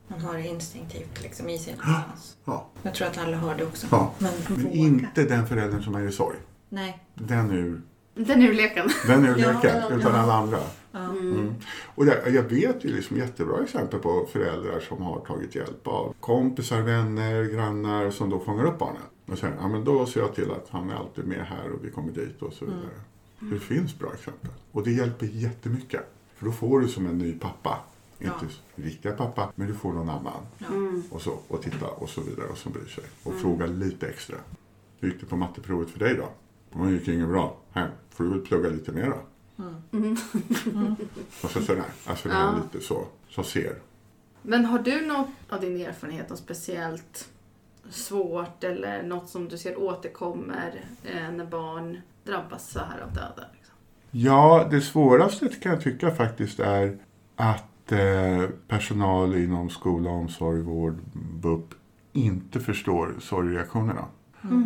[0.07, 2.37] Man har det instinktivt liksom i sig någonstans.
[2.45, 3.87] Ja, Jag tror att alla har det också.
[3.91, 4.13] ja.
[4.19, 6.37] Men, Men inte den föräldern som är i sorg.
[6.69, 7.03] Nej.
[7.15, 7.81] Den ur,
[8.15, 8.89] Den är leken.
[9.07, 10.19] den ur leken, ja, utan ja.
[10.19, 10.57] alla andra.
[10.91, 10.99] Ja.
[11.09, 11.53] Mm.
[11.95, 16.13] Och jag, jag vet ju liksom jättebra exempel på föräldrar som har tagit hjälp av
[16.19, 19.01] kompisar, vänner, grannar som då fångar upp barnen.
[19.32, 21.86] Och säger, ja men då ser jag till att han är alltid med här och
[21.86, 22.99] vi kommer dit och så vidare.
[23.39, 24.49] Det finns bra exempel.
[24.71, 26.01] Och det hjälper jättemycket.
[26.36, 27.80] För då får du som en ny pappa.
[28.19, 30.41] Inte riktiga pappa, men du får någon annan.
[30.69, 31.03] Mm.
[31.11, 33.03] Och, så, och titta och så vidare och som bryr sig.
[33.23, 34.36] Och fråga lite extra.
[34.99, 36.30] Hur gick det på matteprovet för dig då?
[36.86, 37.57] Det gick inget bra.
[37.71, 39.17] Här, får du väl plugga lite mer då.
[41.43, 41.84] Och så sådär.
[42.05, 42.55] Alltså det är Ja.
[42.73, 43.75] lite så, som ser.
[44.41, 47.30] Men har du något av din erfarenhet, något speciellt
[47.89, 53.45] svårt eller något som du ser återkommer eh, när barn drabbas så här av döden?
[53.53, 53.75] Liksom?
[54.11, 56.97] Ja, det svåraste kan jag tycka faktiskt är
[57.35, 61.73] att eh, personal inom skola, omsorg, vård, BUP
[62.13, 64.05] inte förstår sorgreaktionerna.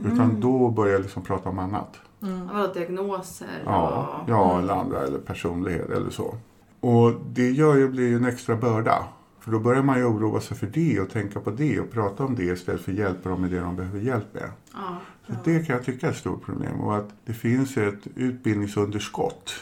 [0.06, 1.96] Utan då börjar jag liksom prata om annat.
[2.20, 3.48] Vadå, diagnoser?
[3.66, 3.88] Ja,
[4.24, 4.64] och- ja Mm.
[4.64, 6.36] eller andra, eller personlighet eller så.
[6.80, 9.04] Och det gör ju, blir ju en extra börda.
[9.44, 12.26] För då börjar man ju oroa sig för det och tänka på det och prata
[12.26, 14.50] om det istället för att hjälpa dem med det de behöver hjälp med.
[14.74, 14.98] Ja.
[15.28, 16.80] Så det kan jag tycka är ett stort problem.
[16.80, 19.54] Och att det finns ett utbildningsunderskott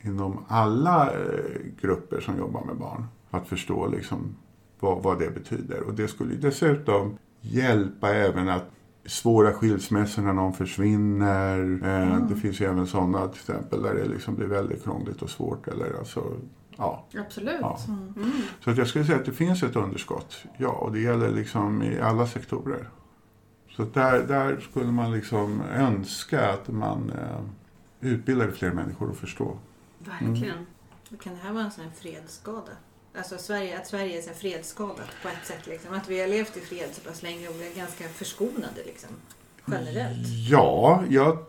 [0.00, 1.20] inom alla eh,
[1.80, 3.04] grupper som jobbar med barn.
[3.30, 4.34] Att förstå liksom
[4.80, 5.80] vad, vad det betyder.
[5.82, 8.70] Och det skulle dessutom hjälpa även att
[9.06, 11.80] svåra skilsmässor när någon försvinner.
[11.84, 15.30] Eh, Det finns ju även sådana till exempel där det liksom blir väldigt krångligt och
[15.30, 15.68] svårt.
[15.68, 16.24] Eller alltså,
[16.76, 17.04] ja.
[17.18, 17.60] Absolut.
[17.60, 17.78] Ja.
[18.16, 18.32] Mm.
[18.64, 20.44] Så att jag skulle säga att det finns ett underskott.
[20.56, 22.88] Ja, och det gäller liksom i alla sektorer.
[23.76, 27.40] Så där, där skulle man liksom önska att man eh,
[28.00, 29.58] utbildade fler människor att förstå.
[29.98, 30.66] Verkligen.
[31.22, 32.72] Kan det här vara en sån här fredsskada?
[33.16, 35.66] Alltså Sverige, att Sverige är så fredsskadat på ett sätt.
[35.66, 35.94] Liksom.
[35.94, 39.10] Att vi har levt i fred så pass länge och vi är ganska förskonade liksom.
[39.66, 40.28] Generellt.
[40.48, 41.46] Ja, ja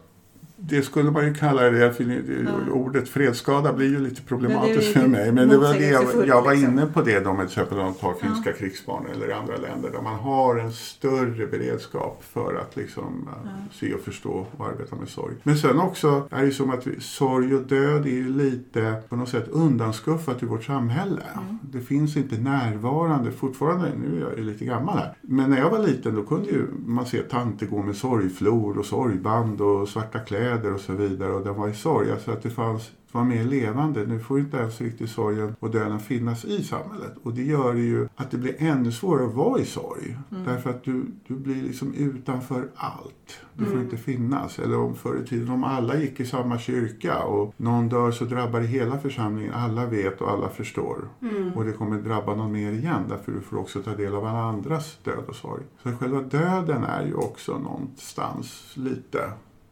[0.68, 1.93] det skulle man ju kalla det.
[1.93, 5.32] För det- Ordet fredsskada blir ju lite problematiskt för mig.
[5.32, 6.72] Men det var det jag, jag var liksom.
[6.74, 9.91] inne på det då med till exempel om man tar finska krigsbarn eller andra länder
[9.91, 14.95] där man har en större beredskap för att liksom eh, se och förstå och arbeta
[14.95, 15.34] med sorg.
[15.43, 18.95] Men sen också är det ju som att vi, sorg och död är ju lite
[19.09, 21.22] på något sätt undanskuffat i vårt samhälle.
[21.61, 25.14] Det finns inte närvarande fortfarande, nu är jag ju lite gammal här.
[25.22, 28.86] Men när jag var liten då kunde ju man se tanter gå med sorgflor och
[28.86, 32.12] sorgband och svarta kläder och så vidare och den var i sorg.
[32.12, 34.06] Alltså att det fanns var mer levande.
[34.06, 37.14] Nu får inte ens riktigt sorgen och döden finnas i samhället.
[37.24, 40.18] Och det gör ju att det blir ännu svårare att vara i sorg.
[40.30, 43.39] Därför att du, du blir liksom utanför allt.
[43.54, 44.60] Du får inte finnas.
[44.60, 48.26] Eller om förr i tiden om alla gick i samma kyrka och någon dör så
[48.26, 49.54] drabbar det hela församlingen.
[49.54, 51.10] Alla vet och alla förstår.
[51.56, 53.04] Och det kommer drabba någon mer igen.
[53.10, 55.64] Därför du får också ta del av alla andras död och sorg.
[55.84, 59.20] Så själva döden är ju också någonstans lite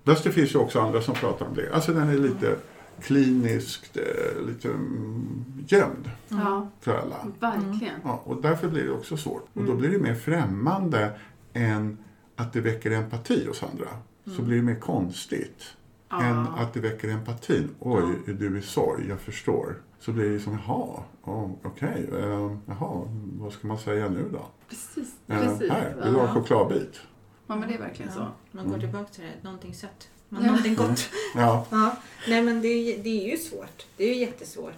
[0.06, 1.74] Fast det finns ju också andra som pratar om det.
[1.74, 2.56] Alltså den är lite
[3.02, 7.16] kliniskt, eh, lite mm, gömd Ja, för alla.
[7.40, 7.94] verkligen.
[8.04, 9.48] Ja, och därför blir det också svårt.
[9.54, 11.12] Och då blir det mer främmande
[11.54, 11.98] än
[12.36, 13.88] att det väcker empati hos andra.
[14.38, 15.64] Så blir det mer konstigt
[16.10, 16.24] Ja.
[16.24, 17.70] än att det väcker empatin.
[17.80, 19.06] Oj, är du i sorg?
[19.10, 19.76] Jag förstår.
[20.00, 23.02] Så blir det som, jaha, oh, okej, eh, jaha,
[23.40, 24.46] vad ska man säga nu då?
[24.70, 25.14] Precis.
[25.28, 25.70] Eh, precis.
[25.72, 26.34] här, vill du ha en Ja.
[26.34, 27.02] chokladbit?
[27.54, 28.20] Ja, men det är verkligen så.
[28.20, 30.08] Ja, man går tillbaka till det, någonting sött.
[30.30, 30.48] Man, Ja.
[30.48, 31.10] Någonting gott.
[31.36, 31.96] Ja, Ja.
[32.30, 33.86] Nej men det är, ju- det är ju svårt.
[33.98, 34.74] Det är ju jättesvårt.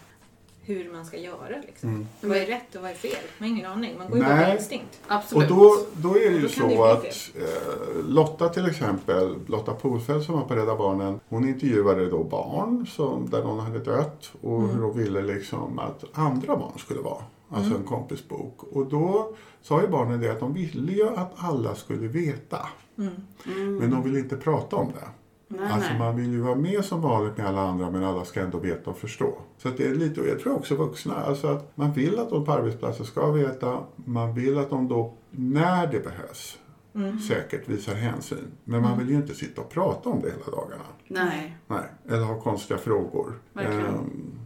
[0.65, 1.89] Hur man ska göra liksom.
[1.89, 2.07] Mm.
[2.21, 3.11] Vad är rätt och vad är fel?
[3.37, 3.97] Man har ingen aning.
[3.97, 4.99] Man går ju bara på instinkt.
[5.05, 5.49] Och Absolut.
[5.49, 7.05] då, då är det Och ju det så bli att
[7.35, 12.87] eh, Lotta till exempel, Lotta Polfeld som var på Rädda Barnen, hon intervjuade då barn
[12.87, 14.69] som, där någon hade dött och Mm.
[14.75, 17.23] hur de ville liksom att andra barn skulle vara.
[17.53, 17.81] Alltså Mm.
[17.81, 18.63] en kompisbok.
[18.63, 22.67] Och då sa ju barnen det att de ville ju att alla skulle veta.
[22.97, 23.77] Mm.
[23.77, 25.07] Men de ville inte prata om det.
[25.47, 25.99] Nej, Alltså nej.
[25.99, 28.89] man vill ju vara med som vanligt med alla andra men alla ska ändå veta
[28.89, 29.37] och förstå.
[29.57, 32.45] Så det är lite, och jag tror också vuxna, alltså att man vill att de
[32.45, 36.57] på arbetsplatser ska veta, man vill att de då, när det behövs,
[36.95, 37.19] Mm.
[37.19, 38.47] säkert visar hänsyn.
[38.63, 40.83] Men man vill ju inte sitta och prata om det hela dagarna.
[41.07, 41.57] Nej.
[41.67, 43.33] Nej, eller ha konstiga frågor.
[43.53, 43.85] Verkligen.
[43.85, 44.39] Ehm,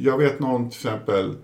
[0.00, 1.36] jag vet någon till exempel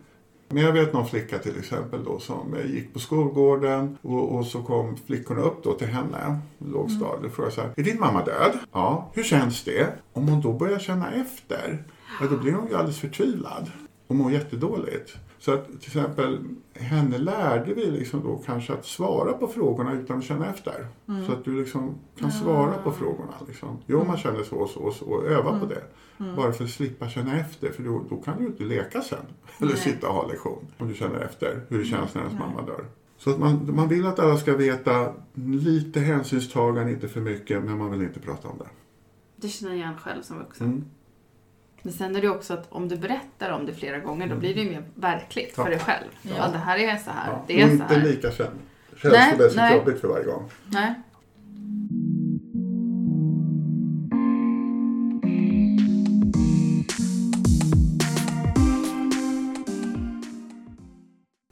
[0.52, 4.46] men jag vet någon flicka till exempel då som eh, gick på skolgården och, och
[4.46, 8.24] så kom flickorna upp då till henne, lågstadiet, och frågade så här, är din mamma
[8.24, 8.58] död?
[8.72, 9.10] Ja.
[9.14, 9.86] Hur känns det?
[10.12, 11.84] Om hon då börjar känna efter,
[12.20, 13.70] ja, då blir hon ju alldeles förtvivlad
[14.06, 15.16] och mår jättedåligt.
[15.42, 16.38] Så att till exempel
[16.74, 20.86] henne lärde vi liksom då kanske att svara på frågorna utan att känna efter.
[21.26, 23.34] Så att du liksom kan svara på frågorna.
[23.48, 23.78] Liksom.
[23.86, 25.82] Jo, man känner så och så och så öva på det.
[26.36, 29.24] Bara för att slippa känna efter, för då, då kan du ju inte leka sen.
[29.60, 30.66] Eller sitta och ha lektion.
[30.78, 32.84] Om du känner efter hur det känns när ens mamma dör.
[33.18, 37.78] Så att man, man vill att alla ska veta lite hänsynstagande, inte för mycket, men
[37.78, 38.68] man vill inte prata om det.
[39.36, 40.84] Det känner jag igen själv som vuxen.
[41.84, 41.90] Mm.
[41.90, 44.54] Men sen är det också att om du berättar om det flera gånger då blir
[44.54, 45.64] det ju mer verkligt Ja.
[45.64, 46.04] för dig själv.
[46.22, 46.30] Ja.
[46.38, 46.48] Ja.
[46.52, 47.30] det här är så här.
[47.32, 48.02] Ja, Det är så inte här.
[48.04, 48.50] lika känd-
[49.04, 49.76] Nej, känslomässigt nej.
[49.76, 50.50] jobbigt för varje gång.
[50.66, 50.94] Nej.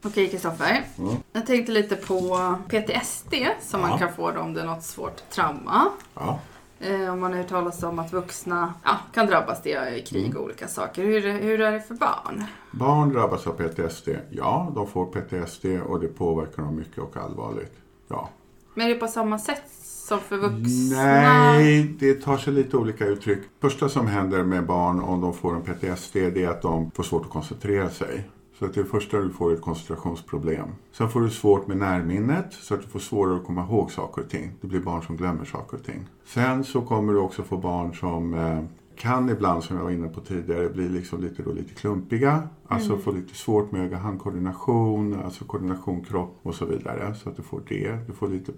[0.04, 1.16] Okej Kristoffer, Mm.
[1.32, 3.86] jag tänkte lite på PTSD som Ja.
[3.88, 5.88] man kan få då om det är något svårt trauma.
[6.14, 6.40] Ja.
[6.82, 10.36] Eh, om man har hört talas om att vuxna ja, kan drabbas det i krig
[10.36, 11.04] och olika saker.
[11.04, 12.44] Hur, hur är det för barn?
[12.70, 14.08] Barn drabbas av PTSD.
[14.30, 17.72] Ja, de får PTSD och det påverkar dem mycket och allvarligt.
[18.08, 18.28] Ja.
[18.74, 21.04] Men är det på samma sätt som för vuxna?
[21.04, 23.38] Nej, det tar sig lite olika uttryck.
[23.60, 27.02] Första som händer med barn om de får en PTSD det är att de får
[27.02, 28.24] svårt att koncentrera sig.
[28.61, 30.68] Så att det första du får är ett koncentrationsproblem.
[30.92, 34.22] Sen får du svårt med närminnet så att du får svårare att komma ihåg saker
[34.22, 34.52] och ting.
[34.61, 36.06] Det blir barn som glömmer saker och ting.
[36.24, 38.64] Sen så kommer du också få barn som eh,
[38.96, 42.48] kan ibland, som jag var inne på tidigare, bli liksom lite, då, lite klumpiga.
[42.68, 47.14] Alltså få lite svårt med öga-handkoordination, alltså koordination kropp och så vidare.
[47.14, 47.98] Så att du får det.
[48.06, 48.52] Du får lite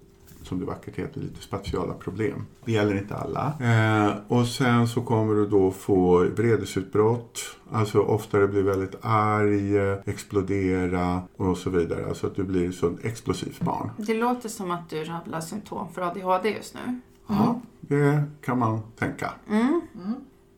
[0.53, 2.47] som det vackert heter, lite spatiala problem.
[2.65, 3.55] Det gäller inte alla.
[3.61, 7.41] Eh, och sen så kommer du då få vredesutbrott,
[7.73, 12.07] alltså oftare bli väldigt arg, explodera och så vidare.
[12.07, 13.91] Alltså att du blir ett sånt explosivt barn.
[13.97, 17.01] Det låter som att du rabblar symptom för ADHD just nu.
[17.27, 19.31] Ja, det kan man tänka.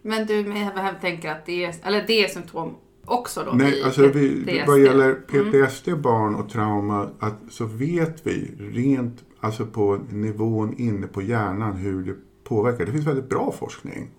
[0.03, 2.74] Men du med- tänker att det är, eller det är symptom
[3.05, 3.53] också då?
[3.53, 9.66] Nej, alltså vi, vad gäller PTSD, barn och trauma, att, så vet vi rent alltså
[9.66, 12.14] på nivån inne på hjärnan hur det
[12.45, 12.86] påverkar.
[12.86, 14.11] Det finns väldigt bra forskning.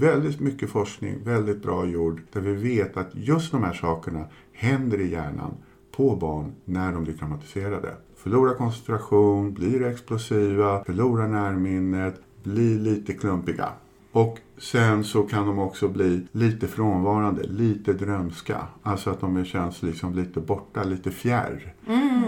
[0.00, 2.22] Väldigt mycket forskning, väldigt bra gjord.
[2.32, 5.54] Där vi vet att just de här sakerna händer i hjärnan
[5.96, 7.96] på barn när de blir traumatiserade.
[8.16, 13.68] Förlorar koncentration, blir explosiva, förlorar närminnet, blir lite klumpiga.
[14.14, 18.66] Och sen så kan de också bli lite frånvarande, lite drömska.
[18.82, 21.74] Alltså att de känns liksom lite borta, lite fjärr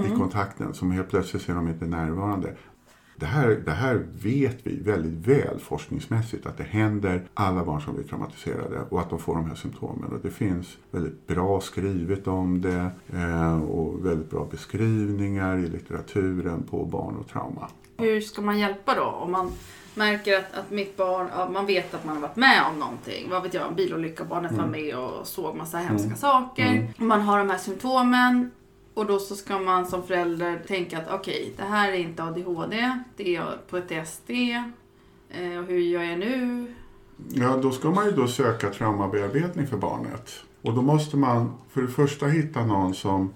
[0.07, 0.75] i kontakten.
[0.75, 2.57] Som helt plötsligt är de inte närvarande.
[3.17, 7.95] Det här, det här vet vi väldigt väl forskningsmässigt att det händer alla barn som
[7.95, 10.13] blir traumatiserade och att de får de här symptomen.
[10.13, 16.63] Och det finns väldigt bra skrivet om det eh, och väldigt bra beskrivningar i litteraturen
[16.63, 17.69] på barn och trauma.
[17.99, 19.05] Hur ska man hjälpa då?
[19.05, 19.53] Om man
[19.97, 23.31] märker att, att mitt barn, ja, man vet att man har varit med om någonting.
[23.31, 26.89] Vad vet jag, en bilolycka, barnet var med och såg massa hemska saker.
[26.97, 28.51] Man har de här symptomen.
[28.95, 32.99] Och då så ska man som förälder tänka att okej, det här är inte ADHD,
[33.17, 34.31] det är PTSD.
[35.31, 36.67] Eh, och hur gör jag nu?
[37.29, 40.33] Ja, då ska man ju då söka traumabearbetning för barnet.
[40.63, 43.33] Och då måste man för det första hitta någon som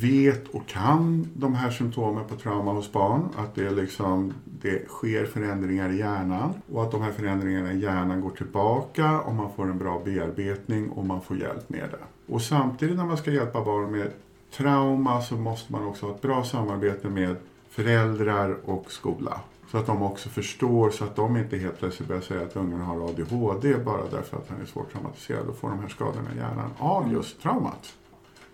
[0.00, 3.28] vet och kan de här symptomen på trauma hos barn.
[3.36, 8.20] Att det, liksom, det sker förändringar i hjärnan och att de här förändringarna i hjärnan
[8.20, 12.32] går tillbaka och man får en bra bearbetning och man får hjälp med det.
[12.34, 14.10] Och samtidigt när man ska hjälpa barn med
[14.56, 17.36] trauma så måste man också ha ett bra samarbete med
[17.68, 19.40] föräldrar och skola.
[19.70, 22.80] Så att de också förstår så att de inte helt plötsligt börjar säga att ungen
[22.80, 26.36] har ADHD bara därför att han är svårt traumatiserad och får de här skadorna i
[26.36, 27.92] hjärnan av just traumat.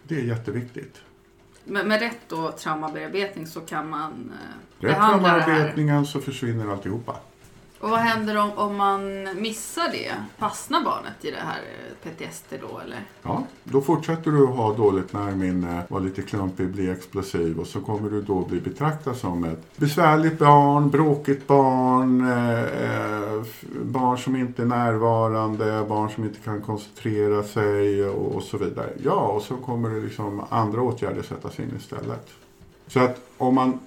[0.02, 1.00] Det är jätteviktigt.
[1.68, 5.40] Med, med rätt då traumabearbetning så kan man eh, Rätt behandla det här.
[5.42, 7.16] traumabearbetningen så försvinner alltihopa.
[7.80, 10.12] Och vad händer om, om man missar det?
[10.38, 13.00] Fastnar barnet i det här eh, PTSD då eller?
[13.22, 17.80] Ja, då fortsätter du att ha dåligt närminne, vara lite klumpig, bli explosiv och så
[17.80, 23.42] kommer du då bli betraktad som ett besvärligt barn, bråkigt barn, eh, eh
[23.82, 28.90] barn som inte är närvarande, barn som inte kan koncentrera sig och, och så vidare.
[29.04, 32.28] Ja, och så kommer det liksom andra åtgärder sättas in istället.
[32.86, 33.78] Så att om man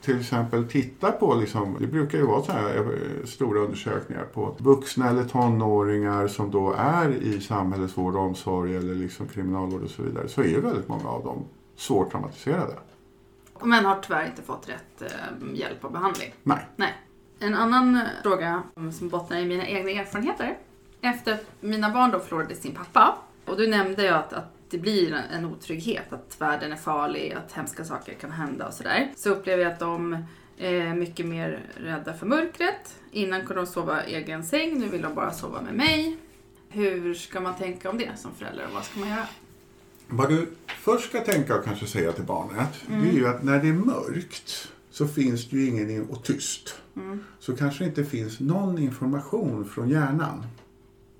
[0.00, 4.56] till exempel tittar på, liksom, det brukar ju vara så här eh, stora undersökningar på
[4.58, 9.90] vuxna eller tonåringar som då är i samhällets vård och omsorg eller liksom kriminalvård och
[9.90, 11.44] så vidare, så är ju väldigt många av dem
[11.76, 12.74] svårt traumatiserade.
[13.62, 16.34] Men har tyvärr inte fått rätt eh, hjälp och behandling.
[16.42, 16.66] Nej.
[16.76, 16.94] Nej.
[17.38, 18.62] En annan eh, fråga
[18.98, 20.58] som bottnar i mina egna erfarenheter.
[21.00, 25.12] Efter mina barn då förlorade sin pappa, och du nämnde ju att, att det blir
[25.32, 29.12] en- otrygghet, att världen är farlig, att hemska saker kan hända och sådär.
[29.16, 30.24] Så upplever jag att de
[30.58, 32.96] är mycket mer rädda för mörkret.
[33.10, 36.16] Innan kunde de sova i egen säng, nu vill de bara sova med mig.
[36.68, 39.26] Hur ska man tänka om det som förälder och vad ska man göra?
[40.08, 43.58] Vad du först ska tänka och kanske säga till barnet, det är ju att när
[43.62, 46.74] det är mörkt så finns det ju ingen, in- och tyst,
[47.38, 50.46] så kanske det inte finns någon information från hjärnan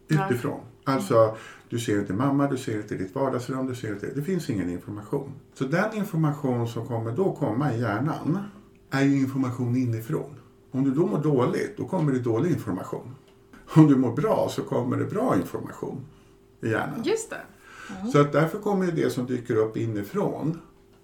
[0.09, 0.61] utifrån.
[0.84, 1.36] Alltså,
[1.71, 4.71] du ser inte mamma, du ser inte ditt vardagsrum, du ser inte, det finns ingen
[4.71, 5.33] information.
[5.55, 8.39] Så den information som kommer då komma i hjärnan
[8.91, 10.35] är ju information inifrån.
[10.71, 13.14] Om du då mår dåligt, då kommer det dålig information.
[13.75, 16.07] Om du mår bra så kommer det bra information
[16.61, 17.03] i hjärnan.
[17.05, 17.41] Just det.
[18.12, 20.61] Så att därför kommer det som dyker upp inifrån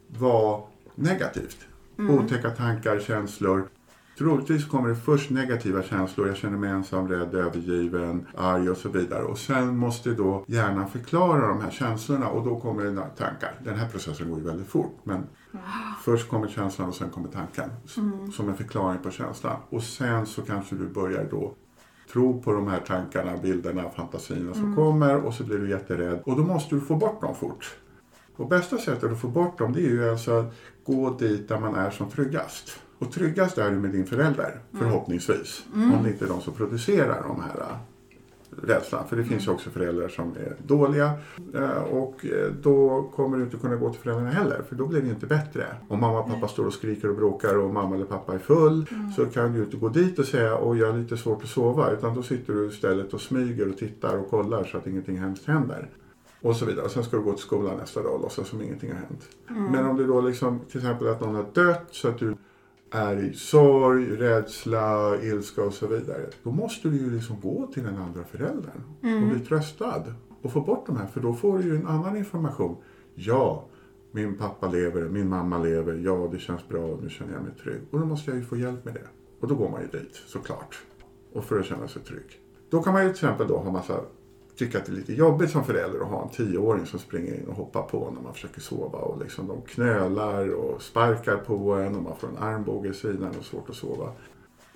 [0.08, 0.62] vara
[0.94, 1.58] negativt.
[1.98, 3.68] Otäcka tankar, känslor.
[4.18, 6.26] Troligtvis kommer det först negativa känslor.
[6.28, 9.22] Jag känner mig ensam, rädd, övergiven, arg och så vidare.
[9.22, 13.60] Och sen måste då hjärnan förklara de här känslorna och då kommer det tankar.
[13.64, 14.98] Den här processen går ju väldigt fort.
[15.04, 15.26] Men
[16.04, 17.70] först kommer känslan och sen kommer tanken.
[18.32, 19.56] Som en förklaring på känslan.
[19.70, 21.54] Och sen så kanske du börjar då
[22.12, 26.22] tro på de här tankarna, bilderna, fantasierna som kommer och så blir du jätterädd.
[26.24, 27.76] Och då måste du få bort dem fort.
[28.36, 30.54] Och bästa sättet att få bort dem det är ju alltså att
[30.84, 32.80] gå dit där man är som tryggast.
[32.98, 35.64] Och tryggast är du med din förälder, förhoppningsvis.
[35.74, 37.76] Om det inte är de som producerar de här äh,
[38.62, 39.08] rädslan.
[39.08, 41.10] För det finns ju också föräldrar som är dåliga.
[41.54, 44.62] äh, Och äh, då kommer du inte kunna gå till föräldrarna heller.
[44.68, 45.66] För då blir det inte bättre.
[45.88, 48.86] Om mamma och pappa står och skriker och bråkar och mamma eller pappa är full.
[49.16, 51.90] Så kan du inte gå dit och säga och jag har lite svårt att sova.
[51.90, 55.46] Utan då sitter du istället och smyger och tittar och kollar så att ingenting hemskt
[55.46, 55.88] händer.
[56.40, 56.88] Och så vidare.
[56.88, 59.28] Sen ska du gå till skolan nästa dag och låtsas som ingenting har hänt.
[59.72, 62.36] Men om det då liksom till exempel att någon har dött så att du
[62.90, 66.26] är i sorg, rädsla, ilska och så vidare.
[66.42, 70.04] Då måste du ju liksom gå till den andra föräldern och bli tröstad.
[70.42, 72.76] Och få bort de här för då får du ju en annan information.
[73.14, 73.64] Ja,
[74.12, 77.80] min pappa lever, min mamma lever, ja det känns bra nu känner jag mig trygg.
[77.90, 79.06] Och då måste jag ju få hjälp med det.
[79.40, 80.82] Och då går man ju dit såklart.
[81.32, 82.40] Och för att känna sig trygg.
[82.70, 84.00] Då kan man ju till exempel då ha massa
[84.58, 87.46] tycka att det är lite jobbigt som förälder att ha en tioåring som springer in
[87.48, 88.98] och hoppar på när man försöker sova.
[88.98, 93.34] Och liksom de knölar och sparkar på en och man får en armbåge i sidan
[93.38, 94.12] och svårt att sova.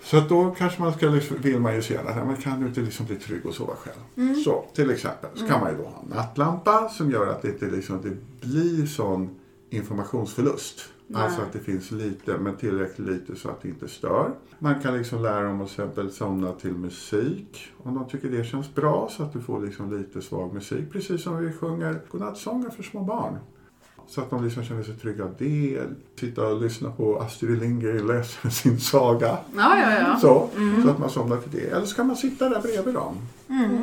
[0.03, 2.59] Så att då kanske man ska, liksom, vill man ju se det här, men kan
[2.59, 4.33] du inte liksom bli trygg och sova själv?
[4.43, 7.47] Så till exempel så kan man ju då ha en nattlampa som gör att det
[7.47, 10.89] inte liksom, det blir sån informationsförlust.
[11.13, 14.31] Alltså att det finns lite, men tillräckligt lite så att det inte stör.
[14.59, 17.67] Man kan liksom lära dem att exempel somna till musik.
[17.77, 20.91] Om de tycker det känns bra så att du får liksom lite svag musik.
[20.91, 23.37] Precis som vi sjunger godnattsånger för små barn.
[24.07, 25.79] Så att de liksom känner sig trygga av det.
[26.19, 29.37] Sitta och lyssna på Astrid Lindgren läsa sin saga.
[29.55, 30.17] Ja, ja, ja.
[30.21, 30.49] Så,
[30.83, 31.67] så att man somnar till det.
[31.67, 33.15] Eller så kan man sitta där bredvid dem.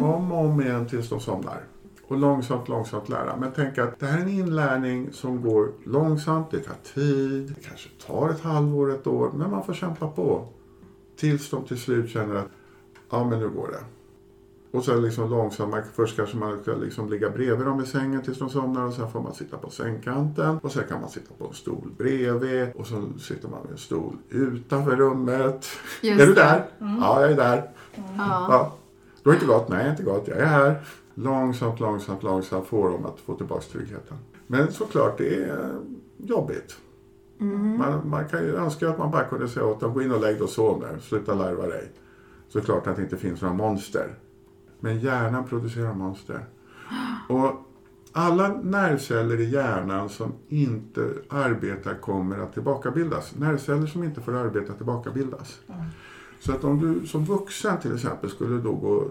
[0.02, 1.60] Om och om igen tills de somnar.
[2.08, 3.36] Och långsamt, långsamt lära.
[3.36, 6.50] Men tänk att det här är en inlärning som går långsamt.
[6.50, 7.54] Det tar tid.
[7.56, 9.32] Det kanske tar ett halvår, ett år.
[9.34, 10.46] Men man får kämpa på.
[11.16, 12.48] Tills de till slut känner att
[13.10, 13.84] ja, men nu går det.
[14.70, 18.38] Och sen liksom långsamt, först kanske man ska liksom ligga bredvid dem i sängen tills
[18.38, 21.46] de somnar och sen får man sitta på sängkanten och sen kan man sitta på
[21.46, 25.66] en stol bredvid och så sitter man med en stol utanför rummet.
[26.02, 26.64] Just är du där?
[26.78, 27.70] Ja, jag är där.
[27.94, 28.02] Ja.
[28.16, 28.74] Ja.
[29.22, 29.68] Du har inte gått?
[29.68, 30.28] Nej, inte gått.
[30.28, 30.82] Jag är här.
[31.18, 34.16] Långsamt, långsamt, långsamt får de att få tillbaka tryggheten.
[34.46, 35.74] Men såklart, det är
[36.16, 36.76] jobbigt.
[37.38, 40.20] Man, man kan ju önska att man bara kunde säga åt dem, gå in och
[40.20, 41.00] lägg dig och sov nu.
[41.00, 41.92] Sluta larva dig.
[42.48, 44.14] Såklart att det inte finns några monster.
[44.80, 46.44] Men hjärnan producerar monster.
[47.28, 47.52] Och
[48.12, 53.34] alla nervceller i hjärnan som inte arbetar kommer att tillbakabildas.
[53.36, 55.60] Nervceller som inte får arbeta tillbakabildas.
[56.40, 59.08] Så att om du som vuxen till exempel skulle då gå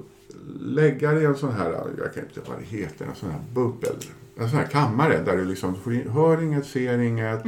[0.59, 3.41] lägga dig i en sån här, jag kan inte vad det heter, en sån här
[3.53, 3.95] bubbel.
[4.39, 5.75] En sån här kammare där du liksom
[6.09, 7.43] hör inget, ser inget,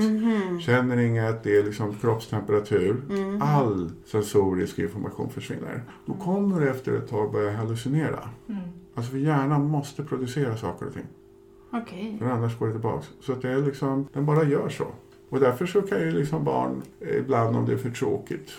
[0.61, 3.01] känner inget, det är liksom kroppstemperatur.
[3.41, 5.84] All sensorisk information försvinner.
[6.05, 8.30] Då kommer du efter ett tag börja hallucinera.
[8.95, 11.05] Alltså för hjärnan måste producera saker och ting.
[11.71, 12.15] Okej.
[12.19, 13.09] För annars går det tillbaks.
[13.21, 14.88] Så att det är liksom, den bara gör så.
[15.30, 18.51] Och därför så kan ju liksom barn ibland om det är för tråkigt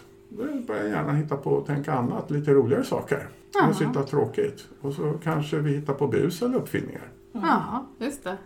[0.66, 3.28] börjar gärna hitta på och tänka annat, lite roligare saker.
[3.62, 4.68] Än att sitta tråkigt.
[4.81, 7.09] Och så kanske vi hittar på bus eller uppfinningar.
[7.33, 8.37] Ja, just det.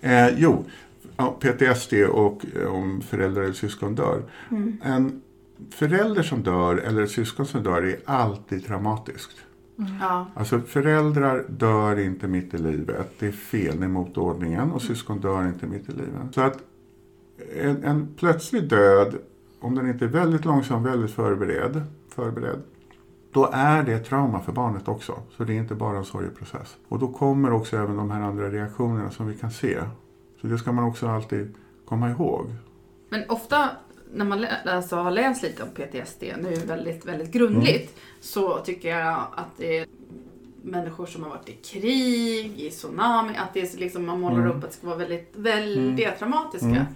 [0.00, 0.64] Eh, jo,
[1.40, 4.22] PTSD och eh, om föräldrar eller syskon dör.
[4.82, 5.22] En
[5.70, 9.36] förälder som dör eller ett syskon som dör är alltid traumatiskt.
[10.00, 10.26] Ja.
[10.34, 13.10] Alltså föräldrar dör inte mitt i livet.
[13.18, 14.72] Det är fel, det är mot ordningen.
[14.72, 16.34] Och syskon dör inte mitt i livet.
[16.34, 16.58] Så att
[17.56, 19.14] en, en plötslig död,
[19.60, 22.62] om den inte är väldigt långsam, väldigt förberedd, förberedd,
[23.32, 25.22] då är det ett trauma för barnet också.
[25.36, 26.76] Så det är inte bara en sorgeprocess.
[26.88, 29.78] Och då kommer också även de här andra reaktionerna som vi kan se.
[30.40, 31.54] Så det ska man också alltid
[31.84, 32.46] komma ihåg.
[33.08, 33.70] Men ofta
[34.12, 39.26] när man alltså, har läst lite om PTSD, nu väldigt, väldigt grundligt, så tycker jag
[39.34, 39.86] att det är
[40.62, 44.64] människor som har varit i krig, i tsunami, att det är liksom, man målar upp
[44.64, 46.86] att det ska vara väldigt, väldigt traumatiska.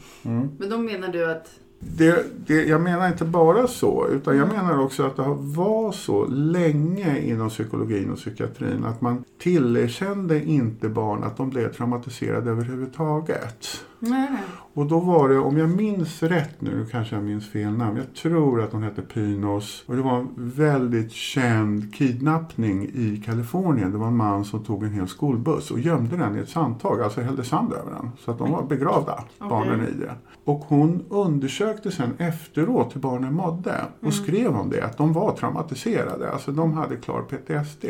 [0.59, 1.61] Men då menar du att,
[1.97, 5.95] Det, det, jag menar inte bara så, utan jag menar också att det har varit
[5.95, 12.51] så länge inom psykologin och psykiatrin att man tillerkände inte barn att de blev traumatiserade
[12.51, 13.85] överhuvudtaget.
[14.11, 14.29] Nej.
[14.75, 18.15] Och då var det, om jag minns rätt nu, kanske jag minns fel namn, jag
[18.15, 19.85] tror att hon hette Pynos.
[19.87, 23.93] Och det var en väldigt känd kidnappning i Kalifornien.
[23.93, 27.03] Det var en man som tog en hel skolbuss och gömde den i ett sandtag,
[27.03, 28.11] alltså hällde sand över den.
[28.19, 30.15] Så att de var begravda, barnen i det.
[30.45, 35.33] Och hon undersökte sen efteråt hur barnen mådde och skrev om det, att de var
[35.33, 36.33] traumatiserade.
[36.33, 37.85] Alltså de hade klar PTSD.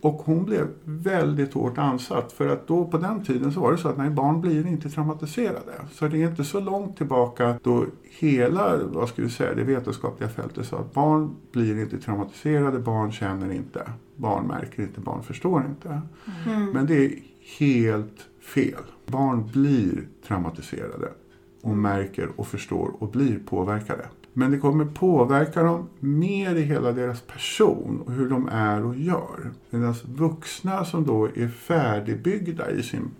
[0.00, 3.78] Och hon blev väldigt hårt ansatt för att då på den tiden så var det
[3.78, 5.25] så att nej, barn blir inte traumatiserade.
[5.92, 10.28] Så det är inte så långt tillbaka då hela, vad ska vi säga, det vetenskapliga
[10.28, 15.64] fältet sa att barn blir inte traumatiserade, barn känner inte, barn märker inte, barn förstår
[15.68, 16.00] inte.
[16.72, 17.12] Men det är
[17.58, 18.82] helt fel.
[19.06, 21.08] Barn blir traumatiserade
[21.62, 24.06] och märker och förstår och blir påverkade.
[24.32, 28.96] Men det kommer påverka dem mer i hela deras person och hur de är och
[28.96, 29.50] gör.
[29.70, 33.10] Medan vuxna som då är färdigbyggda i sin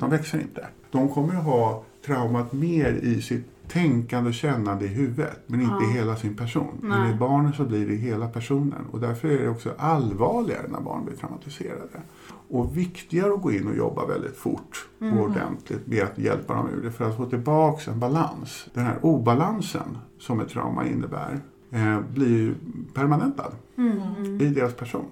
[0.00, 0.66] de växer inte.
[0.90, 5.92] De kommer ha traumat mer i sitt tänkande och kännande i huvudet, men inte i
[5.92, 6.78] hela sin person.
[6.80, 7.12] Men Nej.
[7.12, 8.86] i barnen så blir det hela personen.
[8.90, 12.00] Och därför är det också allvarligare när barn blir traumatiserade.
[12.48, 16.68] Och viktigare att gå in och jobba väldigt fort och ordentligt med att hjälpa dem
[16.68, 18.66] ur det för att få tillbaka en balans.
[18.74, 22.54] Den här obalansen som ett trauma innebär eh, blir
[22.94, 23.52] permanentad
[24.40, 25.06] i deras person.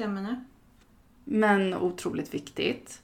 [0.00, 0.44] Tungt ämne.
[1.24, 3.02] Men otroligt viktigt.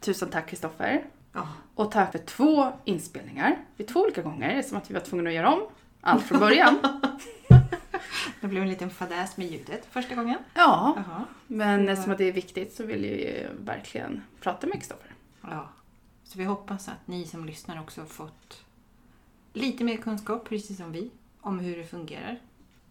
[0.00, 1.04] Tusen tack Kristoffer.
[1.32, 1.48] Ja.
[1.74, 4.48] Och tack för två inspelningar vid två olika gånger.
[4.48, 5.62] Det är som att vi var tvungna att göra om
[6.00, 6.78] allt från början.
[8.40, 10.38] Det blev en liten fadäs med ljudet första gången.
[10.54, 11.24] ja, Jaha.
[11.46, 15.14] men eftersom att det är viktigt så vill jag ju verkligen prata med Kristoffer.
[15.42, 15.68] Ja.
[16.24, 18.64] Så vi hoppas att ni som lyssnar också har fått
[19.52, 22.38] lite mer kunskap, precis som vi, om hur det fungerar.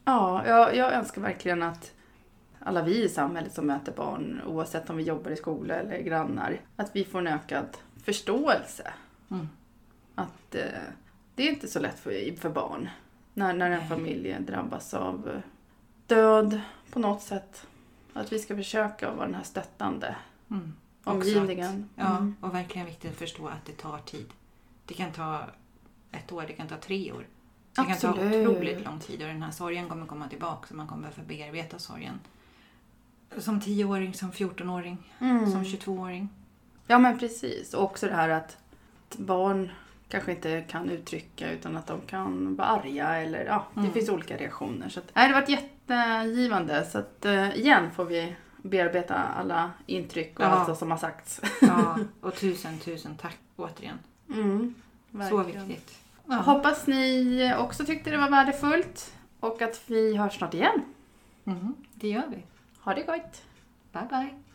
[0.05, 1.93] Ja, jag, jag önskar verkligen att
[2.59, 6.61] alla vi i samhället som möter barn, oavsett om vi jobbar i skola eller grannar,
[6.75, 7.67] att vi får en ökad
[8.03, 8.93] förståelse.
[9.31, 9.49] Mm.
[10.15, 10.63] Att eh,
[11.35, 12.89] det är inte så lätt för, för barn
[13.33, 15.41] när, när en familj drabbas av eh,
[16.07, 16.61] död
[16.91, 17.67] på något sätt.
[18.13, 20.15] Att vi ska försöka vara den här stöttande
[20.51, 20.73] Mm.
[21.03, 21.89] omgivningen.
[21.95, 22.35] Ja, Mm.
[22.41, 24.25] och verkligen viktigt att förstå att det tar tid.
[24.85, 25.41] Det kan ta
[26.11, 27.27] ett år, det kan ta tre år.
[27.71, 28.47] Det kan ta Absolut.
[28.47, 31.79] otroligt lång tid och den här sorgen kommer komma tillbaka och man kommer behöva bearbeta
[31.79, 32.19] sorgen.
[33.37, 35.51] Som 10-åring, som 14-åring, Mm.
[35.51, 36.29] som 22-åring.
[36.87, 37.73] Ja men precis.
[37.73, 38.57] Och också det här att
[39.17, 39.71] barn
[40.09, 43.91] kanske inte kan uttrycka utan att de kan vara arga eller ja, det Mm.
[43.93, 44.89] finns olika reaktioner.
[44.89, 46.85] Så att, nej, det har varit jättegivande.
[46.85, 50.49] Så att eh, igen får vi bearbeta alla intryck och Ja.
[50.49, 51.41] allt som har sagts.
[51.61, 53.97] Ja, och tusen, tusen tack återigen.
[54.33, 54.73] Mm,
[55.29, 55.97] Så viktigt.
[56.25, 60.81] Jag hoppas ni också tyckte det var värdefullt och att vi hörs snart igen.
[61.43, 62.43] Mhm, det gör vi.
[62.89, 63.43] Ha det gott!
[63.93, 64.48] Bye, bye.